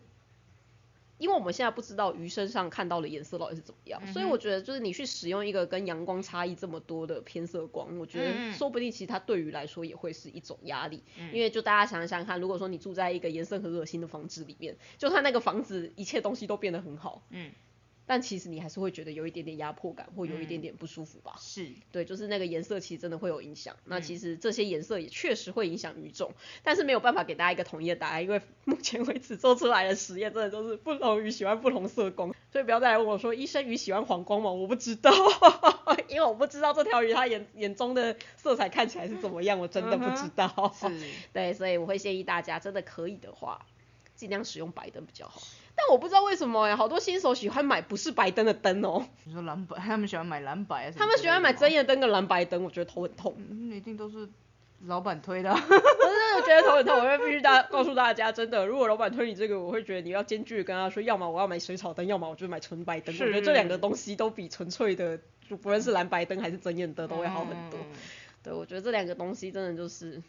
[1.16, 8.52] 因为我们现在不知道鱼身上看到的颜色到底是怎么样，所以我觉得就是你去使用一个跟阳光差异这么多的偏色光，我觉得嗯。
[8.52, 17.50] 说不定其实它对于来说也会是一种压力，因为就大家想想看，如果说你住在一个颜色很恶心的房子里面，就算那个房子一切东西都变得很好，嗯，
[18.08, 21.34] 但其实你还是会觉得有一点点压迫感或有一点点不舒服吧。
[21.38, 23.76] 是，对，就是那个颜色其实真的会有影响。
[23.84, 34.50] 那嗯其实这些颜色也确实会影响鱼种，但是没有办法给大家一个统一的答案，因为 目前为止做出来的实验真的都是不同鱼喜欢不同色光，所以不要再来问我说医生鱼喜欢黄光吗？
[34.50, 35.12] 我不知道，
[36.08, 40.48] 因为我不知道这条鱼它眼眼中的色彩看起来是怎么样，我真的不知道。
[40.74, 40.88] 是，
[41.34, 43.66] 对，所以我会建议大家真的可以的话，
[44.16, 45.42] 尽量使用白灯比较好。
[45.78, 53.36] 但我不知道为什么呀，好多新手喜欢买不是白灯的灯哦，你说蓝白，他们喜欢买蓝白啊，他们喜欢买真针叶灯跟蓝白灯，我觉得头很痛。
[53.38, 54.28] 嗯，一定都是
[54.86, 63.14] 老板推的啊，我真的觉得头很痛，我会必须大告诉大家，真的，如果老板推你这个，我会觉得你要坚决跟他说，要么我要买水草灯，要么我就买纯白灯。
[63.14, 67.78] 我觉得这两个东西都比纯粹的，就不论是蓝白灯还是针叶灯，都会好很多。
[67.80, 67.96] 嗯
[68.40, 70.22] 对，我觉得这两个东西真的就是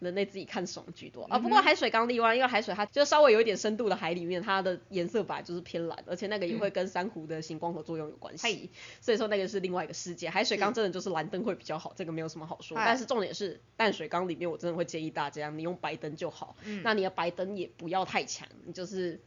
[0.00, 1.38] 人类自己看爽居多啊。
[1.38, 10.28] 不过海水缸例外，因为海水它就稍微有一点深度的海里面，它的颜色本来就是偏蓝，而且那个也会跟珊瑚的行光合作用有关系，所以说那个是另外一个世界。
[10.28, 12.76] 海水缸真的就是蓝灯会比较好，这个没有什么好说。
[12.76, 16.56] 但是重点是淡水缸里面，我真的会建议大家你用白灯就好。
[16.64, 19.20] 嗯那你的白灯也不要太强，你就是。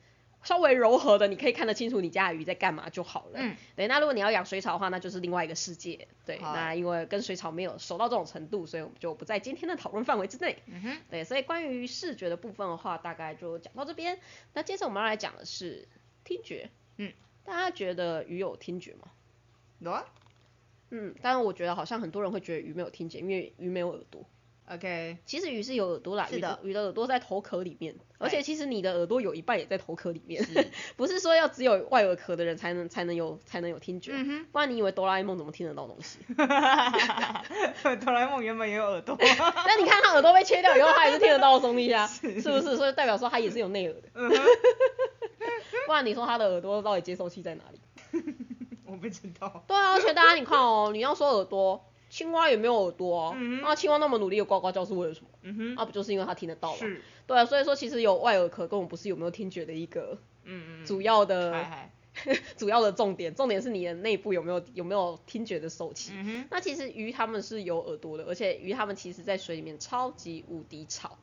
[0.44, 3.40] 稍微柔和的，你可以看得清楚你家的鱼在干嘛就好了。
[3.40, 3.88] 嗯，对。
[3.88, 6.08] 那如果你要养水草的话，那就是另外一个世界。
[6.26, 10.58] 对，那因为跟水草没有熟到这种程度，所以我们就不在今天的讨论范围之内。
[10.68, 14.20] 嗯哼，对，所以关于视觉的部分的话，大概就讲到这边。
[14.54, 15.88] 那接着我们要来讲的是
[16.24, 16.70] 听觉。
[16.98, 17.12] 嗯，
[17.44, 19.12] 大家觉得鱼有听觉吗？
[19.80, 20.06] 有啊
[20.92, 24.24] 嗯，当然我觉得好像很多人会觉得鱼没有听觉，因为鱼没有耳朵。
[24.70, 26.60] ，OK，其实鱼是有耳朵啦，是的。
[26.64, 30.68] 鱼鱼的耳朵在头壳里面，而且其实你的耳朵有一半也在头壳里面，是。
[30.96, 36.20] 不是说要只有外耳壳的人才能才能有才能有听觉，嗯，不然你以为哆啦 A 梦怎么听得到东西？
[36.36, 36.46] 哆
[38.12, 42.28] 啦 A 梦原本也有耳朵， 那你看他耳朵被切掉以后，他也是听得到东西啊，是。
[42.42, 42.78] 不是？
[42.78, 44.38] 所以代表说他也是有内耳的，嗯哼，
[45.88, 47.80] 不然你说他的耳朵到底接收器在哪里？
[48.86, 51.84] 我不知道，对啊，而且大家你看哦，你要说耳朵，
[52.14, 55.28] 青蛙也没有耳朵啊，那青蛙那么努力的呱呱叫是为了什么？
[55.42, 56.78] 嗯哼，那不就是因为它听得到吗？
[56.78, 60.20] 是，对啊，所以说其实有外耳壳根本不是有没有听觉的一个
[60.86, 61.66] 主要的、
[62.56, 66.12] 主要的重点，重点是你的内部有没有有没有听觉的受器。
[66.14, 71.18] 嗯，那其实鱼它们是有耳朵的，而且鱼它们其实在水里面超级无敌吵。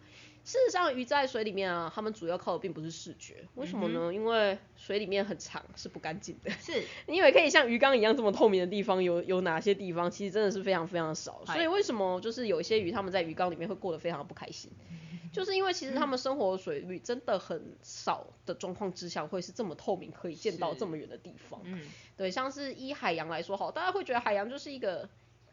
[0.45, 4.13] 事实上，鱼在水里面啊，它们主要靠的并不是视觉，为什么呢？
[4.13, 6.51] 因为水里面很长，是不干净的。
[6.53, 10.11] 是， 你以为可以像鱼缸一样这么透明的地方有有哪些地方？
[10.11, 11.43] 其实真的是非常非常少。
[11.47, 14.71] 所以为什么就是有一些鱼它们在鱼缸里面会过得非常不开心？
[15.33, 21.61] 就是因为其实它们生活的水域真的很少的状况之下，会是这么透明，可以见到这么远的地方。
[21.63, 21.83] 嗯，
[22.17, 25.09] 对，像是依海洋来说好，大家会觉得海洋就是一个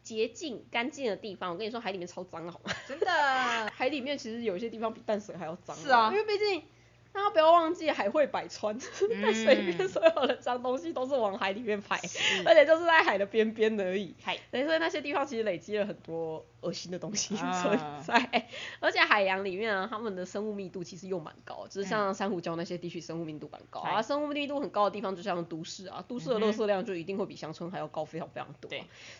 [0.08, 1.52] 洁净、干净的地方。
[1.52, 2.72] 我跟你说，海里面超脏的好吗？
[2.88, 3.06] 真的，
[3.74, 5.76] 海里面其实有一些地方比淡水还要脏。
[5.76, 6.62] 是啊因为毕竟
[7.12, 11.96] 大家不要忘记海会百川， 在水里面嗯所有的脏东西都是往海里面排，
[12.46, 14.14] 而且就是在海的边边而已。
[14.22, 17.62] 嗨，对，所以那些地方其实累积了很多恶心的东西啊。
[17.62, 18.48] 存在，
[18.80, 28.70] 而且海洋里面啊，它们的生物密度其实又蛮高，就是像珊瑚礁那些地区生物密度蛮高啊，生物密度很高的地方就像都市啊，都市的嗯哼垃圾量就一定会比乡村还要高非常非常多、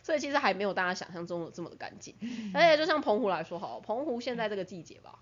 [0.03, 2.15] 所以其实还没有大家想象中的这么的干净，
[2.55, 5.19] 而且就像澎湖来说好，澎湖现在这个季节吧。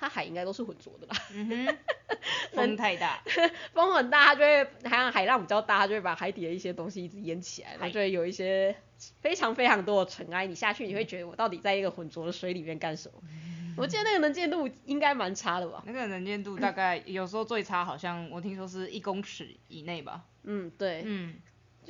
[0.00, 1.76] 它海应该都是浑浊的吧，嗯哼，
[2.56, 3.22] 风太大，
[3.74, 8.74] 风很大，它就会海洋海浪比较大，它就会把海底的一些东西一直淹起来，然后就会有一些
[9.20, 13.20] 非常非常多的尘埃，你下去你会觉得我到底在一个浑浊的水里面干什么？
[13.76, 15.82] 我记得那个能见度应该蛮差的吧？
[15.86, 20.24] 那个能见度大概有时候最差，好像我听说是一公尺以内吧。
[20.42, 21.34] 嗯，对，嗯，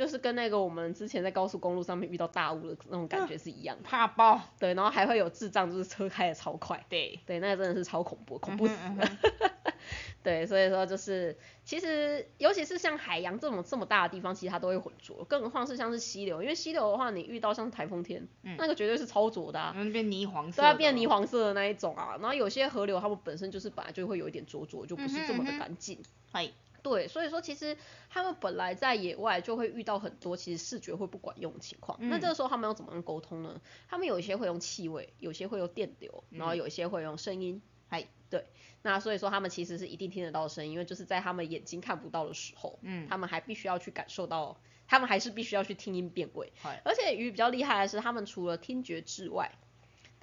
[0.00, 3.82] 就是跟那个我们之前在高速公路上面遇到大雾的那种感觉是一样的。
[3.86, 4.40] 怕爆。
[4.58, 9.18] 对，然后还会有智障，就是车开的超快，对，对，那个真的是超恐怖，恐怖死嗯了。
[10.22, 22.16] 对，所以说就是，其实尤其是像海洋这种这么大的地方，其实它都会浑浊，更何况是像是溪流，因为溪流的话，你遇到像台风天，嗯那个绝对是超浊的啊，然后那边泥黄色对啊，变泥黄色的那一种啊。
[22.18, 25.98] 然后有些河流它们本身就是本来就会有一点浊浊，就不是这么的嗯哼嗯哼干净。
[26.32, 26.48] 嗨，
[26.82, 27.76] 对，所以说其实
[28.08, 31.98] 他们本来在野外就会遇到很多其实视觉会不管用的情况。
[32.00, 33.60] 那嗯这个时候他们要怎么样沟通呢？
[33.88, 37.62] 他们有一些会用气味，有些会用电流，然后有一些会用声音。
[37.88, 38.46] 嗨，对，
[38.82, 46.52] 那所以说他们其实是一定听得到声音，因为就是在他们眼睛看不到的时候，嗯他们还必须要去感受到，他们还是必须要去听音辨位。
[46.62, 49.58] 嗨，而且鱼比较厉害的是，他们除了听觉之外，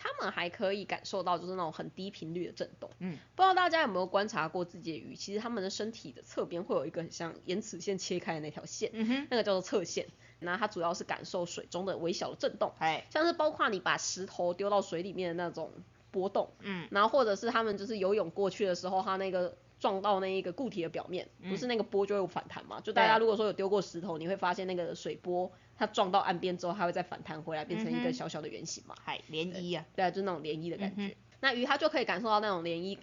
[0.08, 2.90] 他们还可以感受到就是那种很低频率的震动。
[3.00, 10.08] 嗯，不知道大家有没有观察过自己的鱼，其实它们的身体的侧边会有一个很像延齿线切开的那条线，嗯哼，那个叫做侧线。
[10.40, 15.72] 那它主要是感受水中的微小的震动，哎，像是包括你把石头丢到水里面的那种
[16.12, 22.80] 波动，嗯，然后或者是他们就是游泳过去的时候，它那个撞到那一个固体的表面，不是那个波就会有反弹嘛？
[22.82, 28.96] 就大家如果说有丢过石头，你会发现那个水波它撞到岸边之后，它会再反弹回来，变成一个小小的圆形嘛。
[29.04, 31.04] 嗨，涟漪啊，对啊，就是那种涟漪的感觉。
[31.04, 32.98] 嗯那鱼它就可以感受到那种涟漪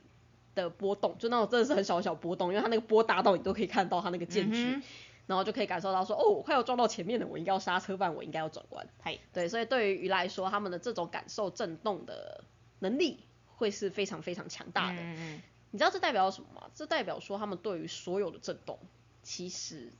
[0.56, 4.82] 的波动，就那种真的是很小很小波动，因为它那个波大到你都可以看到它那个间距，嗯
[5.26, 8.86] 然后就可以感受到说，哦，我快要撞到前面了，我应该要刹车，不然我应该要转弯。
[9.00, 12.42] 嗨，对，所以对于鱼来说，它们的这种感受震动的
[12.80, 15.00] 能力会是非常非常强大的。
[15.00, 15.42] 嗯嗯
[15.74, 16.70] 你知道这代表什么吗？
[16.72, 18.78] 这代表说他们对于所有的震动
[19.24, 19.90] 其实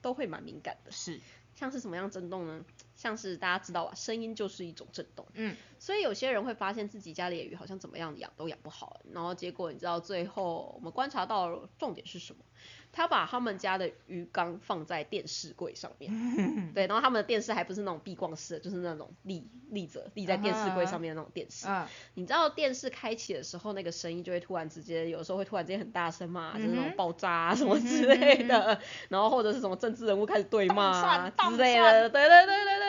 [0.00, 0.92] 都会蛮敏感的嗯，。
[0.92, 1.20] 是，
[1.54, 2.64] 像是什么样震动呢？
[2.98, 5.24] 像是大家知道吧，声音就是一种震动。
[5.34, 12.44] 嗯，所以有些人会发现自己家里的鱼好像怎么样养都养不好，然后结果你知道最后我们观察到重点是什么？
[12.90, 16.10] 他把他们家的鱼缸放在电视柜上面，
[16.74, 21.66] 对，然后他们的电视还不是那种壁挂式的，就是那种立立着立在电视柜上面的那种电视。
[21.68, 28.80] 嗯，你知道电视开启的时候，那个声音就会突然之间，有时候会突然之间很大声嘛，就是那种爆炸啊什么之类的，
[29.10, 32.87] 然后或者是什么政治人物开始对骂之类的，对对对对对。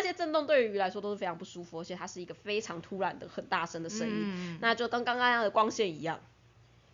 [0.00, 6.18] 那些震动对于鱼来说都是非常不舒服，而且它是一个非常突然的很大声的声音，嗯那就跟刚刚那样的光线一样。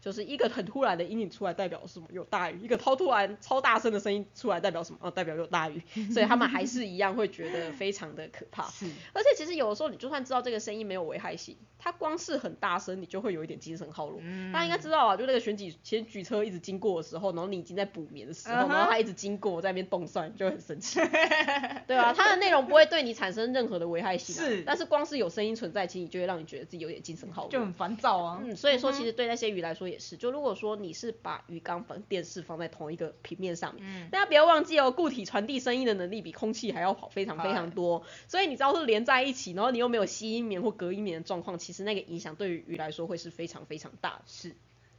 [0.06, 4.98] 就是一个很突然的阴影出来代表什么有大雨，一个超突然超大声的声音出来代表什么？
[5.02, 5.82] 哦，代表有大雨，
[6.12, 8.68] 所以他们还是一样会觉得非常的可怕。
[8.68, 14.20] 是，而且其实有的时候你就算知道这个声音没有危害性，它光是很大声，你就会有一点精神耗弱。
[14.22, 21.00] 嗯大家应该知道啊，就那个选举选举车一直经过的时候，然后你已经在补眠的时候，然后它一直经过在那边动算，就会很生气。
[21.88, 27.50] 对啊，它的内容不会对你产生任何的危害性、啊，是但是光是有声音存在，其实你就会让你觉得自己有点精神耗弱。
[27.50, 28.40] 就很烦躁啊。
[28.44, 34.10] 嗯，所以说其实对那些鱼来说也是，就如果说你是把鱼缸放电视放在同一个平面上面，嗯。
[34.10, 44.22] 大家不要忘记哦，固体传递声音的能力比空气还要好非常非常多，所以你只要是连在一起，然后你又没有吸音棉或隔音棉的状况，其实那个影响对于鱼来说会是非常非常大的。
[44.26, 44.56] 是，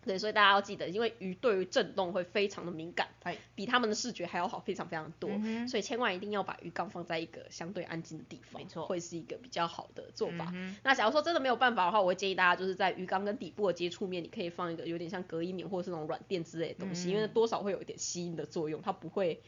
[0.07, 10.51] 对，所以大家要记得，因为鱼对于震动会非常的敏感，哎比他们的视觉还要好非常非常多，嗯所以千万一定要把鱼缸放在一个相对安静的地方，没错会是一个比较好的做法。
[10.55, 19.41] 嗯那假如说真的没有办法的话，我会建议大家就是在鱼缸跟底部的接触面，你可以放一个有点像隔音棉或者是那种软垫之类的东西，嗯因为多少会有一点吸音的作用，它不会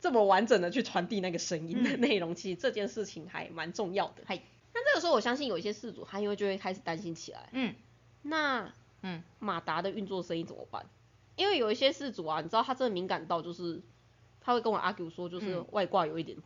[0.00, 2.34] 这么完整的去传递那个声音的内容。
[2.34, 4.22] 其实这件事情还蛮重要的。
[4.22, 4.42] 嗯嗨
[4.78, 7.74] 那这个时候我相信有一些事主他因为就会开始担心起来，嗯
[8.20, 8.74] 那
[9.06, 10.84] 嗯马达的运作声音怎么办？
[11.36, 13.80] 因为有一些事主啊，你知道他真的敏感到就是
[14.40, 16.36] 他会跟我 argue 说，就是嗯外挂有一点。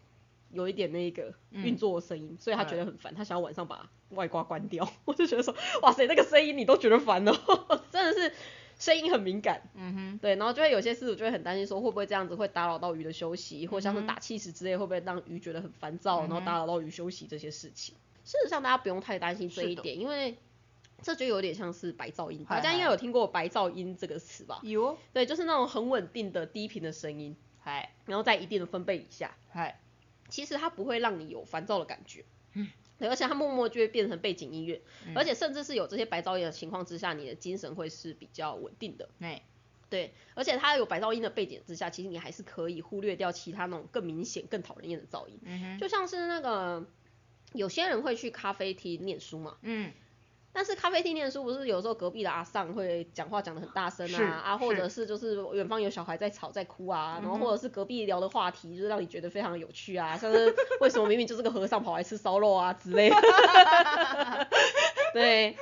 [0.52, 4.84] 有一点那个运作的声音，所以他觉得很烦，他想要晚上把外挂关掉。
[5.06, 7.32] 我就觉得说，哇塞，那个声音你都觉得烦哦，
[7.92, 8.34] 真的是
[8.76, 9.62] 声音很敏感。
[9.76, 17.94] 嗯哼，对，然后就会有些事主就会很担心说，会不会这样子会打扰到鱼的休息，或像是打气时之类，会不会让鱼觉得很烦躁，然后打扰到鱼休息这些事情。
[18.24, 20.36] 事实上，大家不用太担心这一点，因为
[21.02, 22.44] 这就有点像是白噪音。
[22.48, 24.60] 大家应该有听过白噪音这个词吧？
[24.62, 29.80] 有，对，就是那种很稳定的低频的声音，嗨然后在一定的分贝以下，嗨，
[30.28, 32.24] 其实它不会让你有烦躁的感觉。
[32.54, 39.08] 嗯对，而且它默默就会变成背景音乐，嗯而且甚至是有这些白噪音的情况之下，你的精神会是比较稳定的。
[39.20, 39.42] 哎，
[39.88, 46.86] 对，而且它有白噪音的背景之下，其实你还是可以忽略掉其他那种更明显、更讨人厌的噪音，嗯哼，就像是那个
[47.54, 49.90] 有些人会去咖啡厅念书嘛，嗯
[50.52, 55.06] 但是咖啡厅念书不是有时候隔壁的阿尚会讲话讲得很大声啊，啊，或者是。
[55.10, 63.16] 就是远方有小孩在吵在哭啊，然后或者是隔壁聊的话题就是让你觉得非常有趣啊，像是为什么明明就是个和尚跑来吃烧肉啊之类的，
[65.12, 65.56] 对。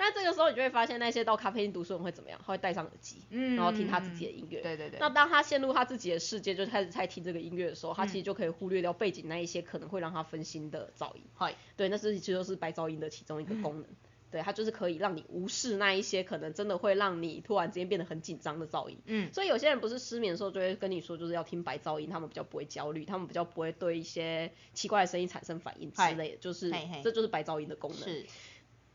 [0.00, 2.40] 那这个时候你就会发现那些到咖啡厅读书的人会怎么样？
[2.44, 4.62] 他会戴上耳机，嗯，然后听他自己的音乐。
[4.62, 11.22] 对对对，那当他陷入他自己的世界，就开始在听这个音乐的时候，他嗯其实就可以忽略掉背景那一些可能会让他分心的噪音。
[11.34, 13.84] 嗨，对，那是其实就是白噪音的其中一个功能。
[14.30, 18.96] 对，它就是可以让你无视那一些可能真的会让你突然之间变得很紧张的噪音。
[19.06, 26.70] 嗯所以有些人不是失眠的时候就会跟你说，就是要听白噪音，他们比较不会焦虑，他们比较不会对一些奇怪的声音产生反应之类的，就是
[27.02, 28.08] 这就是白噪音的功能。
[28.08, 28.24] 是，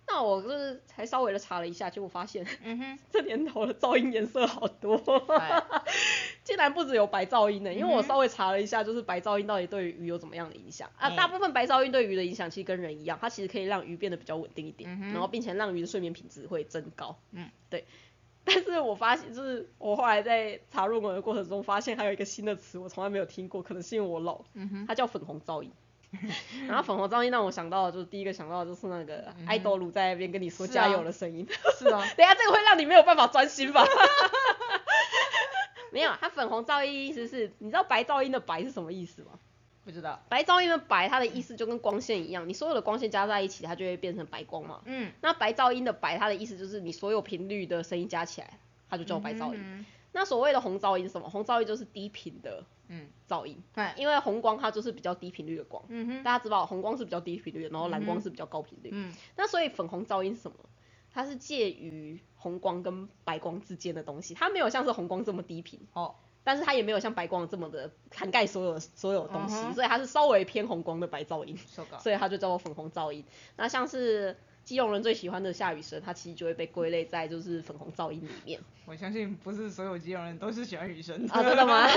[0.07, 4.97] 那我就是才稍微的查了一下，结果发现嗯哼， 这年头的噪音颜色好多。
[5.27, 5.63] 嗨
[6.43, 11.09] 竟然不只有白噪音呢，因为我稍微查了一下，就是白噪音到底对于鱼有怎么样的影响啊？
[11.09, 17.17] 嗯大部分白噪音对鱼的影响其实跟人一样，它其实可以让鱼变得比较稳定一点，嗯然后并且让鱼的睡眠品质会增高。
[17.31, 17.85] 嗯，对。
[18.47, 25.71] 但是我发现，就是我后来在查论文的过程中，发现还有一个新的词，我从来没有听过，可能是因为我老，嗯哼，它叫粉红噪音。
[26.68, 31.47] 然后粉红噪音让我想到的，就是第一个想到的就是那个嗯爱豆鲁在那边跟你说加油啊的声音。
[31.78, 33.86] 是啊， 等一下这个会让你没有办法专心吧？
[35.91, 39.32] 没有，它粉红噪音意思是，你知道白噪音的白是什么意思吗？
[39.86, 44.82] 不知道，白噪音的白，它的意思就跟光线一样，你所有的光线加在一起，它就会变成白光嘛。
[44.86, 48.59] 嗯，那白噪音的白，它的意思就是你所有频率的声音加起来，
[48.89, 49.59] 它就叫白噪音。
[49.63, 49.86] 嗯
[50.18, 51.30] 那所谓的红噪音是什么？
[51.30, 55.83] 红噪音就是低频的嗯，噪音，对，因为红光它就是比较低频率的光。
[55.89, 58.89] 嗯哼，大家知道红光是比较低频率的，然后蓝光是比较高频率。
[58.93, 59.13] 嗯。
[59.36, 60.57] 那所以粉红噪音是什么？
[61.11, 71.57] 它是介于红光跟白光之间的东西，它没有像是红光这么低频，哦，但是它也没有像白光这么的涵盖所有所有东西嗯所以它是稍微偏红光的白噪音，
[71.99, 73.23] 所以它就叫做粉红噪音。
[73.55, 81.88] 那像是基隆人最喜欢的下雨声，它其实就会被归类在就是粉红噪音里面我相信不是所有基隆人都是喜欢雨声啊，真的吗？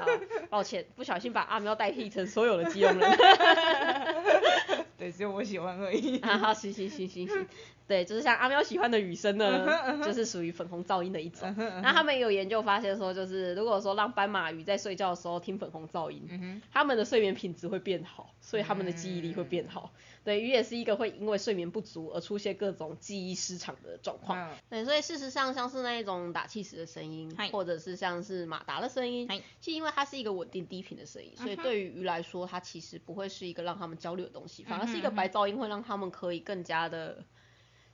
[0.00, 0.06] 好，
[0.50, 3.18] 抱歉，不小心把阿喵代替成所有的基隆人。
[4.98, 6.18] 对，只有我喜欢而已。
[6.20, 7.46] 啊，好，行行行行行，
[7.88, 11.54] 对，就是像阿喵喜欢的雨声呢，就是属于粉红噪音的一种。
[11.82, 19.92] 那他们也有研究发现说，就是如果说让斑马鱼在睡觉的时候听粉红噪音，嗯哼，它们的睡眠品质会变好，所以它们的记忆力会变好。
[20.24, 24.50] 对，鱼也是一个会因为睡眠不足而出现各种记忆失常的状况。
[24.50, 37.24] 嗯对，所以事实上，像是那一种打气时的声音，或者是像是马达的声音嗨，其实因为它是一个稳定低频的声音，所以对于鱼来说，它其实不会是一个让他们焦虑的东西，反而是一个白噪音会让他们可以更加的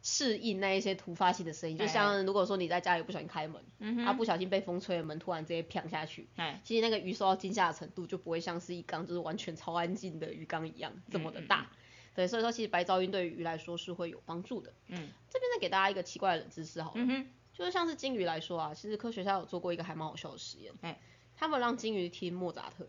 [0.02, 11.70] 适应那一些突发性的声音，就哎像如果说你在家里不小心开门，嗯，啊不小心被风吹了门，突然直接砰下去，哎，其实那个鱼受到惊吓的程度就不会像是一缸就是完全超安静的鱼缸一样这么的嗯大。
[12.14, 14.74] 对，所以说其实白噪音对于鱼来说是会有帮助的。
[14.88, 15.08] 嗯。
[15.30, 21.00] 这边再给大家一个奇怪的冷知识好了，嗯哼，就是像是金鱼来说啊，其实科学家有做过一个还蛮好笑的实验，哎。
[21.34, 22.86] 他们让金鱼听莫扎特，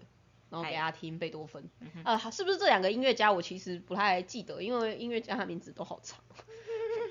[0.50, 0.82] 然后给哎。
[0.82, 6.20] 他听贝多芬，嗯呃，是不是这两个音乐家我其实不太记得，因为音乐家的名字都好长，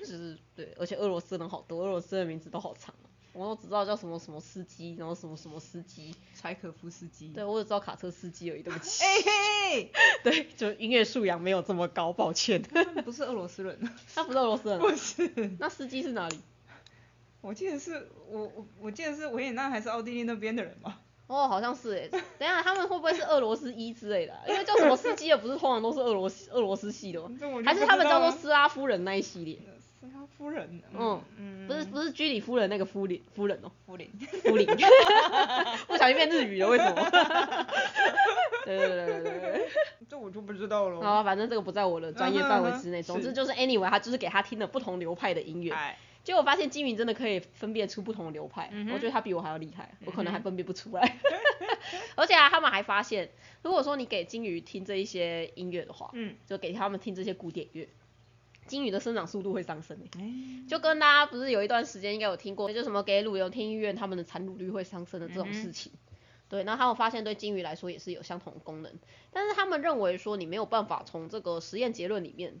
[0.05, 2.93] 就是对，而且俄罗斯人好多，俄罗斯的名字都好长，
[3.33, 9.07] 我都只知道叫什么什么司机，然后什么什么司机，柴可夫斯基，对我只知道卡车司机而已，对不起， 哎
[9.71, 9.91] 嘿，
[10.23, 12.61] 对，就音乐素养没有这么高，抱歉，
[13.03, 13.79] 不是俄罗斯人，
[14.13, 16.39] 他不是俄罗斯人啊，不是，那司机是哪里？
[17.41, 21.01] 我记得是我我我记得是维也纳还是奥地利那边的人吧？
[21.27, 22.07] 哦，好像是诶。
[22.09, 27.29] 等一下，他们会不会是俄罗斯一之类的啊、因为叫什么司机的，不是通常都是俄罗斯俄罗斯系的吗？
[27.65, 29.57] 还是他们叫做斯拉夫人那一系列？
[30.37, 31.21] 夫人，嗯。
[31.37, 34.09] 嗯，不是不是居里夫人那个夫人夫人哦，夫林，
[34.43, 34.65] 夫林，
[35.87, 37.09] 不小心变日语了，为什么？
[38.65, 39.39] 对对对对对。
[39.39, 39.67] 对。
[40.09, 41.01] 这我就不知道了。
[41.01, 43.01] 好啊，反正这个不在我的专业范围之内。
[43.01, 51.17] 总之就是 anyway，他就是给他听了不同流派的音乐，哎，结果发现金鱼真的可以分辨出不同的流派，嗯我觉得他比我还要厉害，我可能还分辨不出来。
[52.15, 53.29] 而且啊，他们还发现，
[53.63, 57.87] 如果说你给金鱼听这一些音乐的话，嗯，就给他们听这些古典乐，
[58.67, 60.19] 金鱼的生长速度会上升欸。
[60.19, 60.33] 哎，
[60.67, 65.91] 就跟大家不是有一段时间应该有听过，就什么给乳牛听医院他们的产乳率会上升的这种事情。
[66.49, 68.93] 对，然后他们发现对金鱼来说也是有相同的功能，
[69.31, 72.53] 但是他们认为说你没有办法从这个实验结论里面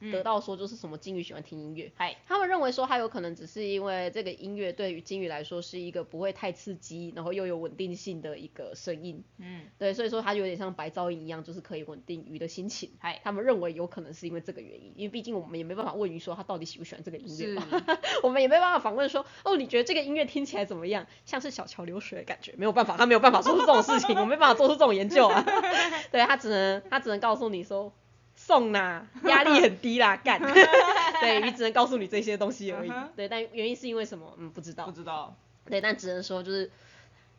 [0.00, 12.90] 得嗯到说就是什么金鱼喜欢听音乐，嗨，他们认为说它有可能只是因为这个音乐对于金鱼来说是一个不会太刺激，然后又有稳定性的一个声音，嗯，对，所以说它有点像白噪音一样，就是可以稳定鱼的心情。
[12.98, 17.62] 嗨，他们认为有可能是因为这个原因，因为毕竟我们也没办法问鱼说他到底喜不喜欢这个音乐
[18.22, 21.06] 我们也没办法访问说，哦，你觉得这个音乐听起来怎么样？
[21.24, 25.44] 像是小桥流水的感觉，没有办法，他没有办法做出这种事情，我没办法做出这种研究啊。
[26.12, 27.92] 对他只能他只能告诉你说，
[28.36, 30.40] 送啦， 压力很低啦， 干。
[31.20, 32.92] 对，你只能告诉你这些东西而已。
[33.16, 34.32] 对，但原因是因为什么？
[34.38, 34.92] 嗯，不知道不。
[34.92, 35.34] 知道，
[35.64, 36.70] 对，但只能说就是。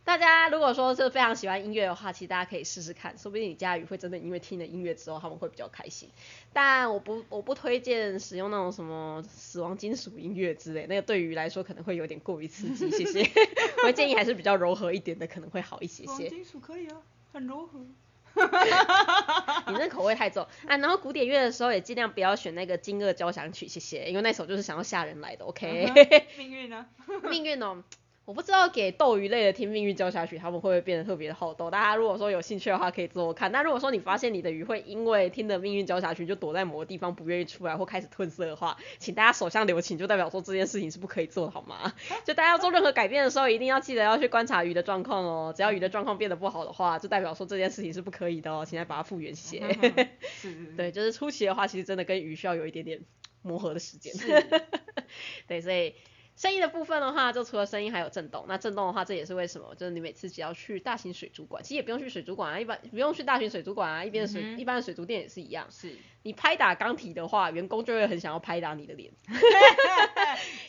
[0.03, 6.09] 大家如果说是非常喜欢音乐的话，其实大家可以试试看，说不定你家鱼会真的因为听了音乐之后，他们会比较开心。
[6.53, 12.89] 但我不我不推荐使用那种什么死亡金属音乐之类，那个对鱼来说可能会有点过于刺激。
[12.89, 13.29] 谢谢，
[13.83, 16.29] 我建议还是比较柔和一点的，可能会好一些些。
[16.29, 16.95] 金属可以啊，
[17.33, 17.85] 很柔和。
[19.67, 20.77] 你那口味太重啊！
[20.77, 25.45] 然后古典乐的时候也尽量不要选那个惊愕交响曲，谢谢，因为那首就是想要吓人来的。
[25.45, 26.85] OK，、命运呢？
[27.29, 27.83] 命运哦，
[28.27, 31.71] 我不知道给斗鱼类的听命运交响曲，他们会不会变得特别的好斗？
[31.71, 33.49] 大家如果说有兴趣的话，可以做做看。
[33.53, 41.93] 那如果说你发现你的鱼会因为听的命运交响曲就躲在某个地方不愿意出来或开始褪色的话，请大家手上留情，就代表说这件事情是不可以做的，好吗？
[42.25, 45.53] 就大家要做任何改变的时候，一定要记得要去观察鱼的状况哦。
[45.55, 49.61] 只要鱼的状况变得不好的话，就代表说这件事情是不可以的哦，请来把它复原些。
[50.21, 52.99] 是是，对，就是初期的话，其实真的跟鱼需要有一点点
[53.41, 54.13] 磨合的时间。
[55.47, 55.95] 对，所以
[56.37, 58.45] 声音的部分的话，就除了声音还有震动。
[58.47, 65.65] 那震动的话，这也是为什么，就是你每次只要去大型水族馆，其实也不用去水族馆啊，一般不用去大型水族馆啊，一边的水、嗯一般的水族店也是一样。
[65.71, 69.11] 是，你拍打钢体的话，员工就会很想要拍打你的脸。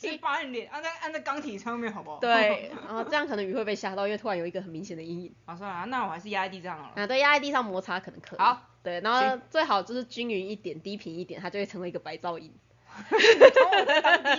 [0.00, 2.18] 一把你脸按在按在钢体上面好不好？
[2.18, 5.34] 对，然后这样可能鱼会被吓到，因为突然有一个很明显的阴影。
[5.44, 6.92] 啊算了，那我还是压在地上好了。
[7.02, 8.38] 啊，对，压在地上摩擦可能可以。
[8.38, 8.62] 好。
[8.82, 12.50] 对，然后最好就是均匀一点，低频一点，它就会成为一个白噪音。
[13.11, 14.34] 当 D，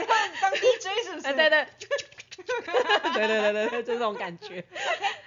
[0.00, 1.32] 你看当 DJ 是不是？
[1.34, 1.66] 对 对，
[3.14, 4.64] 对对对对对，就这种感觉。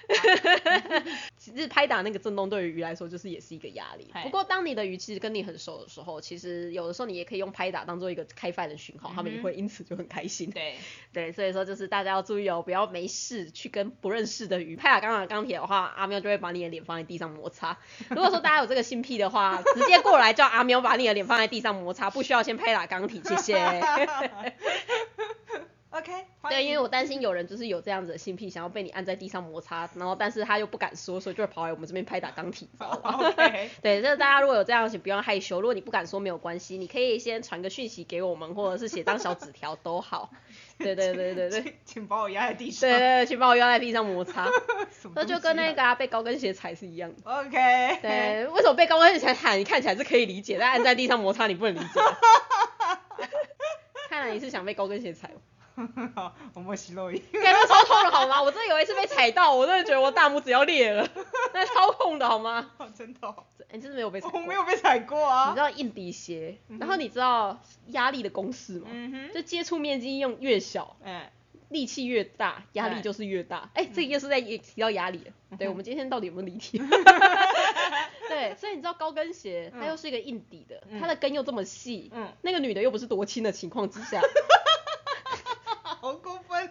[1.37, 4.11] 其实拍打那个震动对于鱼来说就是也是一个压力。
[4.23, 10.49] 不过当你的鱼其实跟你很熟的时候，其实有的时候你也可以用拍打当做一个开饭的讯号，他们也会因此就很开心。
[10.51, 10.75] 对，
[11.13, 17.77] 对，所以说就是大家要注意哦，不要没事去跟不认识的鱼拍打钢打钢铁的话，阿喵就会把你的脸放在地上摩擦。
[18.09, 23.83] 如果说大家有这个性癖的话，直接过来叫阿喵把你的脸放在地上摩擦，不需要先拍打钢体，谢谢。
[25.95, 26.11] OK，
[26.49, 35.61] 对，因为我担心有人就是有这样子的性癖，想要被你按在地上摩擦，然后但是他又不敢说，所以就会跑来我们这边拍打钢体，你知道吗？OK， 对，就是大家如果有这样的，请不用害羞。
[35.61, 40.31] 如果你不敢说没有关系，你可以先传个讯息给我们，或者是写张小纸条都好。
[40.77, 41.61] 对对对对对。
[41.61, 42.89] 请请把我压在地上。
[42.89, 44.49] 对对对，请把我压在地上摩擦，
[45.15, 47.21] 那就跟那个、啊、被高跟鞋踩是一样的。
[47.23, 52.01] OK，对，为什么被高跟鞋踩你看起来是可以理解，但按在地上摩擦你不能理解？
[54.09, 55.31] 看来你是想被高跟鞋踩
[56.53, 57.19] 我摸洗肉衣。
[57.31, 58.41] 感觉超痛的好吗？
[58.41, 61.07] 我真的有一次被踩到，我真的觉得我大拇指要裂了。
[61.53, 62.71] 那超痛的好吗？
[62.77, 63.35] 哦真的
[63.71, 64.41] 你真的没有被踩我过？
[64.41, 65.59] 没有被踩过啊你啊知。
[65.59, 68.87] 道硬底鞋，嗯然后你知道压力的公式吗？
[68.89, 71.31] 嗯，就接触面积用越小，哎，
[71.69, 73.69] 力气越大，压力就是越大。
[73.73, 75.57] 哎、这个又是在也提到压力了。
[75.57, 76.77] 对，我们今天到底有没有离题？
[78.29, 84.21] 对，所以你知道高跟鞋它嗯又是一个硬底的，嗯它的跟又这么细，嗯，那个女的又不是多轻的情况之下，
[85.83, 86.69] 好过分。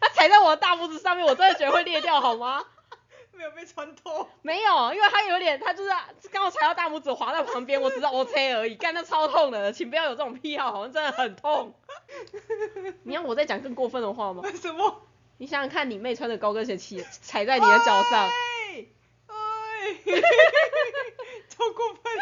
[0.00, 2.64] 她踩在我的大拇指上面，我真的觉得会裂掉，好吗？
[3.32, 4.26] 没有被穿透。
[4.40, 5.90] 没有，因为它有点，它就是
[6.32, 11.74] 刚好踩到大拇指滑在旁边，我只是 OK 而已，干那超痛的，请不要有这种癖好，好像真的很痛。
[13.02, 14.40] 你要我再讲更过分的话吗？
[14.44, 15.02] 为 什么？
[15.36, 18.86] 你想想看，你妹穿着高跟鞋骑踩在你的脚上，哎，
[19.26, 19.94] 哎，
[21.50, 22.12] 超过分。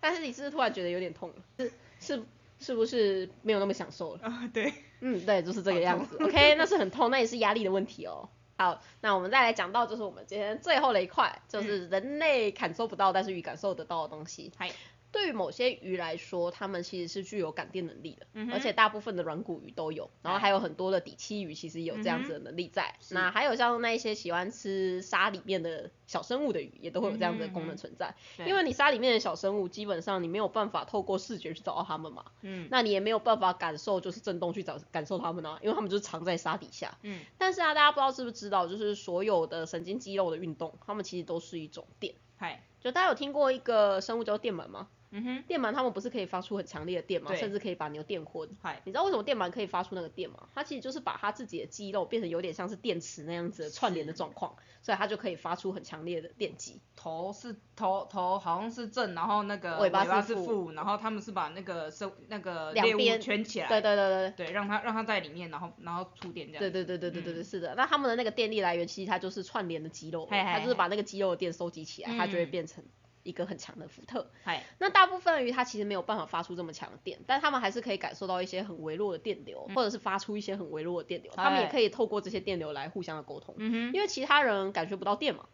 [0.00, 1.36] 但是你是不是突然觉得有点痛了？
[1.56, 2.22] 是是
[2.60, 4.20] 是不是没有那么享受了？
[4.28, 6.16] 啊，对，嗯，对，就是这个样子。
[6.22, 8.28] OK，那是很痛，那也是压力的问题哦。
[8.56, 14.52] 好，那我们再来讲到就是我们今天最后的一块，就是人类感受不到，但是鱼感受得到的东西。
[14.56, 14.70] 嗨，
[15.10, 22.94] 对于某些鱼来说，它们其实是具有感电能力的，嗯而且大部分的软骨鱼都有，然后哎还有很多的底栖鱼其实有这样子的能力在。
[23.00, 28.14] 是那还有像那一些喜欢吃沙里面的小生物的鱼，也都会有这样子的功能存在。
[28.36, 36.98] 对因为你沙里面的小生物，基本上你没有办法透过视觉去找到它们嘛，嗯那你也没有办法感受就是震动去找感受它们啊，因为它们就是藏在沙底下。
[37.02, 42.14] 嗯，但是啊，大家不知道知不知道，就是所有的神经肌肉的运动，它们其实都是一种电。
[42.36, 44.88] 嗨，就大家有听过一个生物叫电鳗吗？
[45.10, 47.34] 嗯哼，电鳗它们不是可以发出很强烈的电吗？
[47.34, 48.48] 甚至可以把牛电昏。
[48.60, 50.48] 嗨，你知道为什么电鳗可以发出那个电吗？
[50.54, 56.80] 它其实就是把它自己的肌肉变成有点像是电池那样子的串联的状况，所以它就可以发出很强烈的电击。
[56.94, 64.46] 头是头头好像是正，然后那个尾巴巴是负然后他们是把那个生那个猎物两边圈起来，对对对对。
[64.46, 66.60] 对，让它让它在里面，然后然后触电这样。
[66.60, 67.74] 对对对对对对对，嗯是的。
[67.76, 72.84] 那他们的那个电力来源，其实它就是串联的肌肉，嘿嘿它就是把那个肌肉的电收集起来，它就会嗯变成
[73.22, 74.30] 一个很强的伏特。
[74.78, 83.54] 那大部分的鱼它其实没有办法发出这么强的电，但它们还是可以感受到一些很微弱的电流，或者是发出一些很微弱的电流，它们也哎可以透过这些电流来互相的沟通。
[83.92, 85.46] 因为其他人感觉不到电嘛，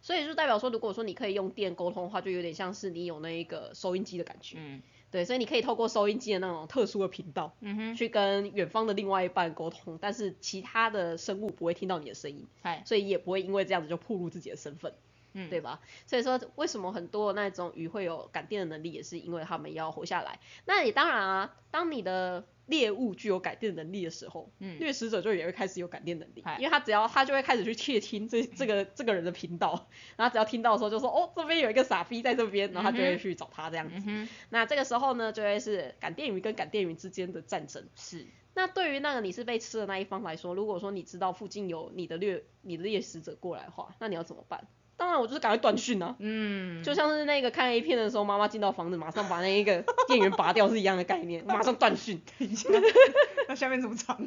[0.00, 4.56] 所以就代表说，如果说你可以用电沟通的话，就有点像是你有那一个收音机的感觉。
[4.58, 4.82] 嗯
[5.12, 14.94] 对，所以你可以透过收音机的那种特殊的频道，嗯哼，去跟远方的另外一半沟通，但是其他的生物不会听到你的声音，嗨，所以也不会因为这样子就暴露自己的身份。
[15.32, 15.80] 嗯，对吧？
[16.06, 20.38] 所以说为什么很多那种鱼会有感电的能力，也是因为它们要活下来。
[20.64, 34.02] 那也当然啊，当你的猎物具有感电能力的时候，嗯掠食者就也会开始有感电能力，因为他只要他就会开始去窃听这这个这个人的频道， 然后只要听到的时候就说哦这边有一个傻逼在这边，然后他就会去找他这样子。
[34.06, 37.88] 嗯，那这个时候呢，就会是感电鱼跟感电鱼之间的战争。
[37.96, 44.68] 是，那对于那个你是被吃的那一方来说，如果说你知道附近有你的掠你的猎食者过来的话，那你要怎么办？
[45.00, 46.14] 当然，我就是赶快断讯啊。
[46.18, 52.22] 嗯，就像是那个看 A 片的时候，妈妈进到房子，马上把那一个 电源拔掉是一样的概念， 马上断讯。
[53.48, 54.18] 那下面怎么藏？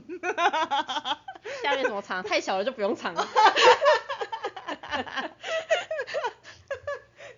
[1.62, 2.24] 下面怎么藏？
[2.24, 3.28] 太小了就不用藏了。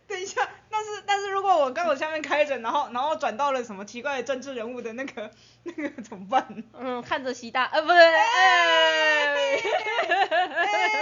[0.08, 5.30] 等一下，但是但是如果我刚好下面开着，然后然后转到了什么奇怪的政治人物的那个
[5.64, 6.64] 那个怎么办？
[6.80, 10.95] 嗯，看着习大，呃，不是，哎，怎么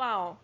[0.00, 0.36] 办哦？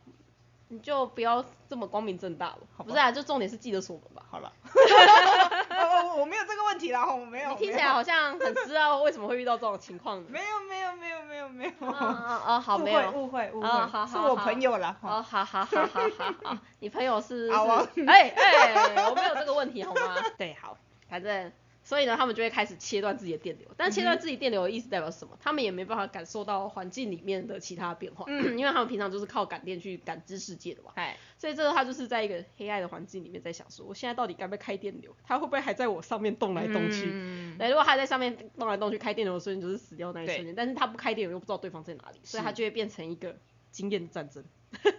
[0.69, 2.59] 你就不要这么光明正大了。
[2.77, 4.23] 好不是啊，就重点是记得锁门吧。
[4.29, 7.51] 好了， 我我我没有这个问题啦，我没有。
[7.51, 10.21] 你听起来好像很知道为什么会遇到这种情况。
[10.29, 11.87] 没有没有没有没有没有。
[11.89, 12.61] 啊啊啊！
[12.61, 13.13] 好，误没有。
[13.13, 14.97] 会误会误哦好会，是我好好朋友啦。
[15.03, 17.49] 哦，好好好好好好， 你朋友是？
[17.53, 20.17] 阿王是哎哎，我没有这个问题好吗？
[20.37, 20.77] 对，好，
[21.09, 21.53] 反正
[21.87, 23.71] 所以呢，他们就会开始切断自己的电流。
[23.77, 25.39] 但切断自己电流的意思代表什么？
[25.41, 28.27] 他们也没办法感受到环境里面的其他变化，
[28.59, 30.91] 因为他们平常就是靠感电去感知世界的嘛。
[31.39, 35.15] 所以这个他就是在一个黑暗的环境里面在想说，我现在到底该不该开电流？
[35.23, 37.09] 他会不会还在我上面动来动去？
[37.09, 40.53] 嗯对，如果他在上面动来动去开电流的瞬间，就是死掉那一瞬间。
[40.57, 43.39] 但是他不开电流又不知道对方在哪里，所以他就会变成一个
[43.71, 44.45] 经验战争。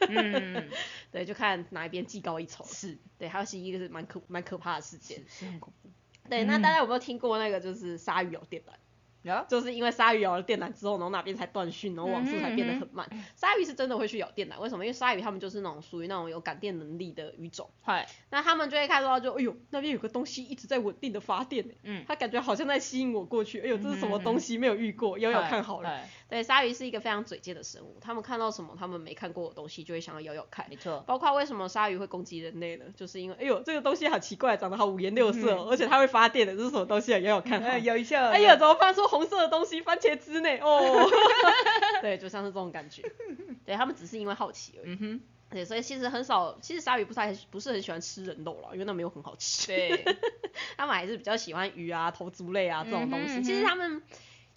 [0.08, 0.70] 嗯，
[1.12, 2.64] 对，就看哪一边技高一筹。
[2.64, 5.22] 是对，还有是一个是蛮可蛮可怕的事件。
[5.28, 5.90] 是很恐怖。
[6.30, 8.72] 对，那大家有没有听过那个就是鲨鱼咬电缆？
[9.24, 13.06] 有，就是因为鲨鱼咬了电缆之后，然后那边才断讯，然后网速才变得很慢。
[13.36, 14.86] 鲨鱼是真的会去咬电缆，为什么？
[14.86, 17.70] 因为鲨鱼它们就是那种属于那种有感电能力的鱼种，
[18.30, 24.58] 那他们就会看到就，哎呦，那边有个东西一直在稳定的发电呢，嗯，它感觉好像在吸引我过去，哎呦，这是什么东西？
[24.58, 26.00] 没有遇过，咬咬看好了。
[26.30, 30.66] 嗨，对，鲨鱼是一个非常嘴贱的生物，他们看到什么他们没看过的东西，就会想要咬咬看。
[30.70, 32.86] 没错，包括为什么鲨鱼会攻击人类呢？
[32.96, 37.20] 就是因为，哎呦，这个东西好奇怪，长得好五颜六色、哦，而且它会发电的，这是什么东西啊？
[37.20, 37.74] 咬咬看好了。
[37.74, 38.30] 呃，有一下。
[38.30, 40.50] 哎呀，怎么发出红红色的东西，番茄汁呢？
[40.62, 41.10] 哦，
[42.02, 43.04] 对，就像是这种感觉。
[43.66, 44.94] 对他们只是因为好奇而已。
[44.94, 49.68] 嗯哼，对，所以其实很少，其实鲨鱼不太不是很喜欢吃人肉了，因为那没有很好吃。
[49.68, 50.16] 对，
[50.78, 53.34] 他们还是比较喜欢鱼啊、头足类啊这种东西。
[53.34, 54.02] 嗯哼其实他们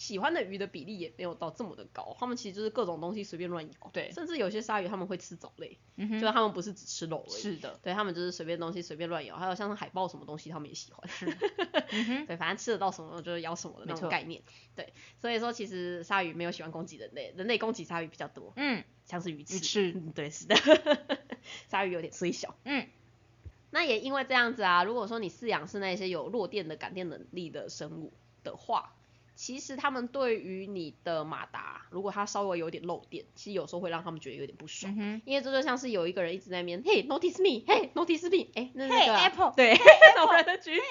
[0.00, 3.90] 喜欢的鱼的比例也没有到这么的高，他们其实就是各种东西随便乱咬。
[3.92, 7.38] 对甚至有些鲨鱼他们会吃藻类，嗯，就是他们不是只吃肉而已。
[7.42, 11.06] 是的，对他们就是随便东西随便乱咬，还有像是海豹什么东西他们也喜欢。
[11.92, 14.42] 嗯，对，反正吃得到什么就是咬什么的那种概念。
[14.74, 14.90] 对，
[15.20, 19.56] 所以说其实鲨鱼没有喜欢攻击人类，人类攻击鲨鱼比较多，嗯，像是鱼翅。
[19.56, 20.56] 鱼翅嗯，对，是的，
[21.68, 22.56] 鲨鱼有点虽小。
[22.64, 22.88] 嗯，
[23.68, 28.94] 那也因为这样子啊，如果说你饲养是那些有弱电的感电能力的生物的话，
[29.40, 34.94] 其实他们对于你的马达，如果它稍微有点漏电，其实有时候会让他们觉得有点不爽。
[34.98, 39.52] 嗯，因为这就像是有一个人一直在那边，嘿，notice me，嘿，notice me，哎，那是那 Hey, 个啊 Apple.
[39.56, 40.82] 对，那种人的橘子，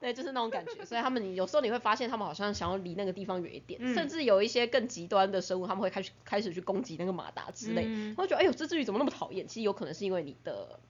[0.00, 0.82] 对，就是那种感觉。
[0.86, 7.84] 所以他们有时候你会发现，他们好像想要离那个地方远一点，嗯甚至有一些更极端的生物，他们会开始开始去攻击那个马达之类。
[7.86, 9.46] 嗯我会觉得，哎呦，这只鱼怎么那么讨厌？
[9.46, 10.80] 其实有可能是因为你的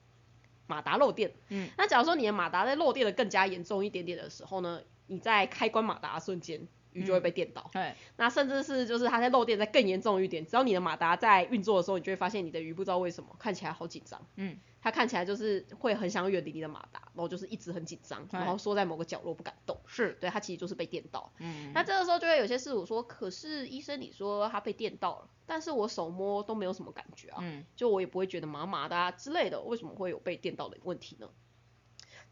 [0.67, 1.33] 马达漏电。
[1.49, 7.69] 嗯，那假如说你的马达在漏电的更加严重一点点的时候呢，你在开关马达的瞬间，鱼就会被电到。
[7.71, 21.31] 对，那甚至是就是它在漏电再更严重一点，只要你的马达在运作的时候，你就会发现你的鱼不知道为什么看起来好紧张，嗯，它看起来就是会很想远离你的马达，然后就是一直很紧张，然后缩在某个角落不敢动，是，对，它其实就是被电到。
[21.39, 31.29] 嗯，那这个时候就会有些事主说，可是医生你说它被电到了，但是我手摸都没有什么感觉啊，嗯，就我也不会觉得麻麻的啊之类的，为什么会有被电到的问题呢？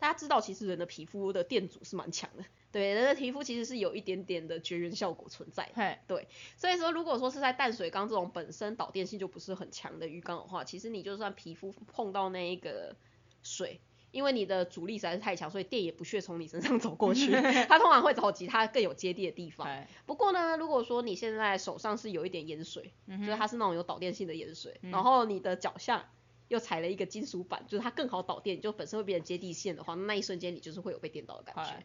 [0.02, 5.74] 大家知道，其实人的皮肤的电阻是蛮强的，对，人的皮肤其实是有一点点的绝缘效果存在的。
[5.76, 6.28] 嘿，
[6.58, 12.95] 所以说，如果说是在淡水缸这种本身导电性就不是很强的鱼缸的话，其实你就算皮肤碰到那一个
[13.43, 13.80] 水，
[14.10, 17.30] 因为你的阻力实在是太强，所以电也不屑从你身上走过去，
[17.70, 19.86] 它通常会找其他更有接地的地方。
[20.08, 24.89] 不过呢，如果说你现在手上是有一点盐水，嗯就是它是那种有导电性的盐水，嗯。
[24.89, 26.10] 然后你的脚下
[26.52, 31.84] 又踩了一个金属板，就是它更好导电，就本身会变成接地线的话，那一瞬间你就是会有被电到的感觉。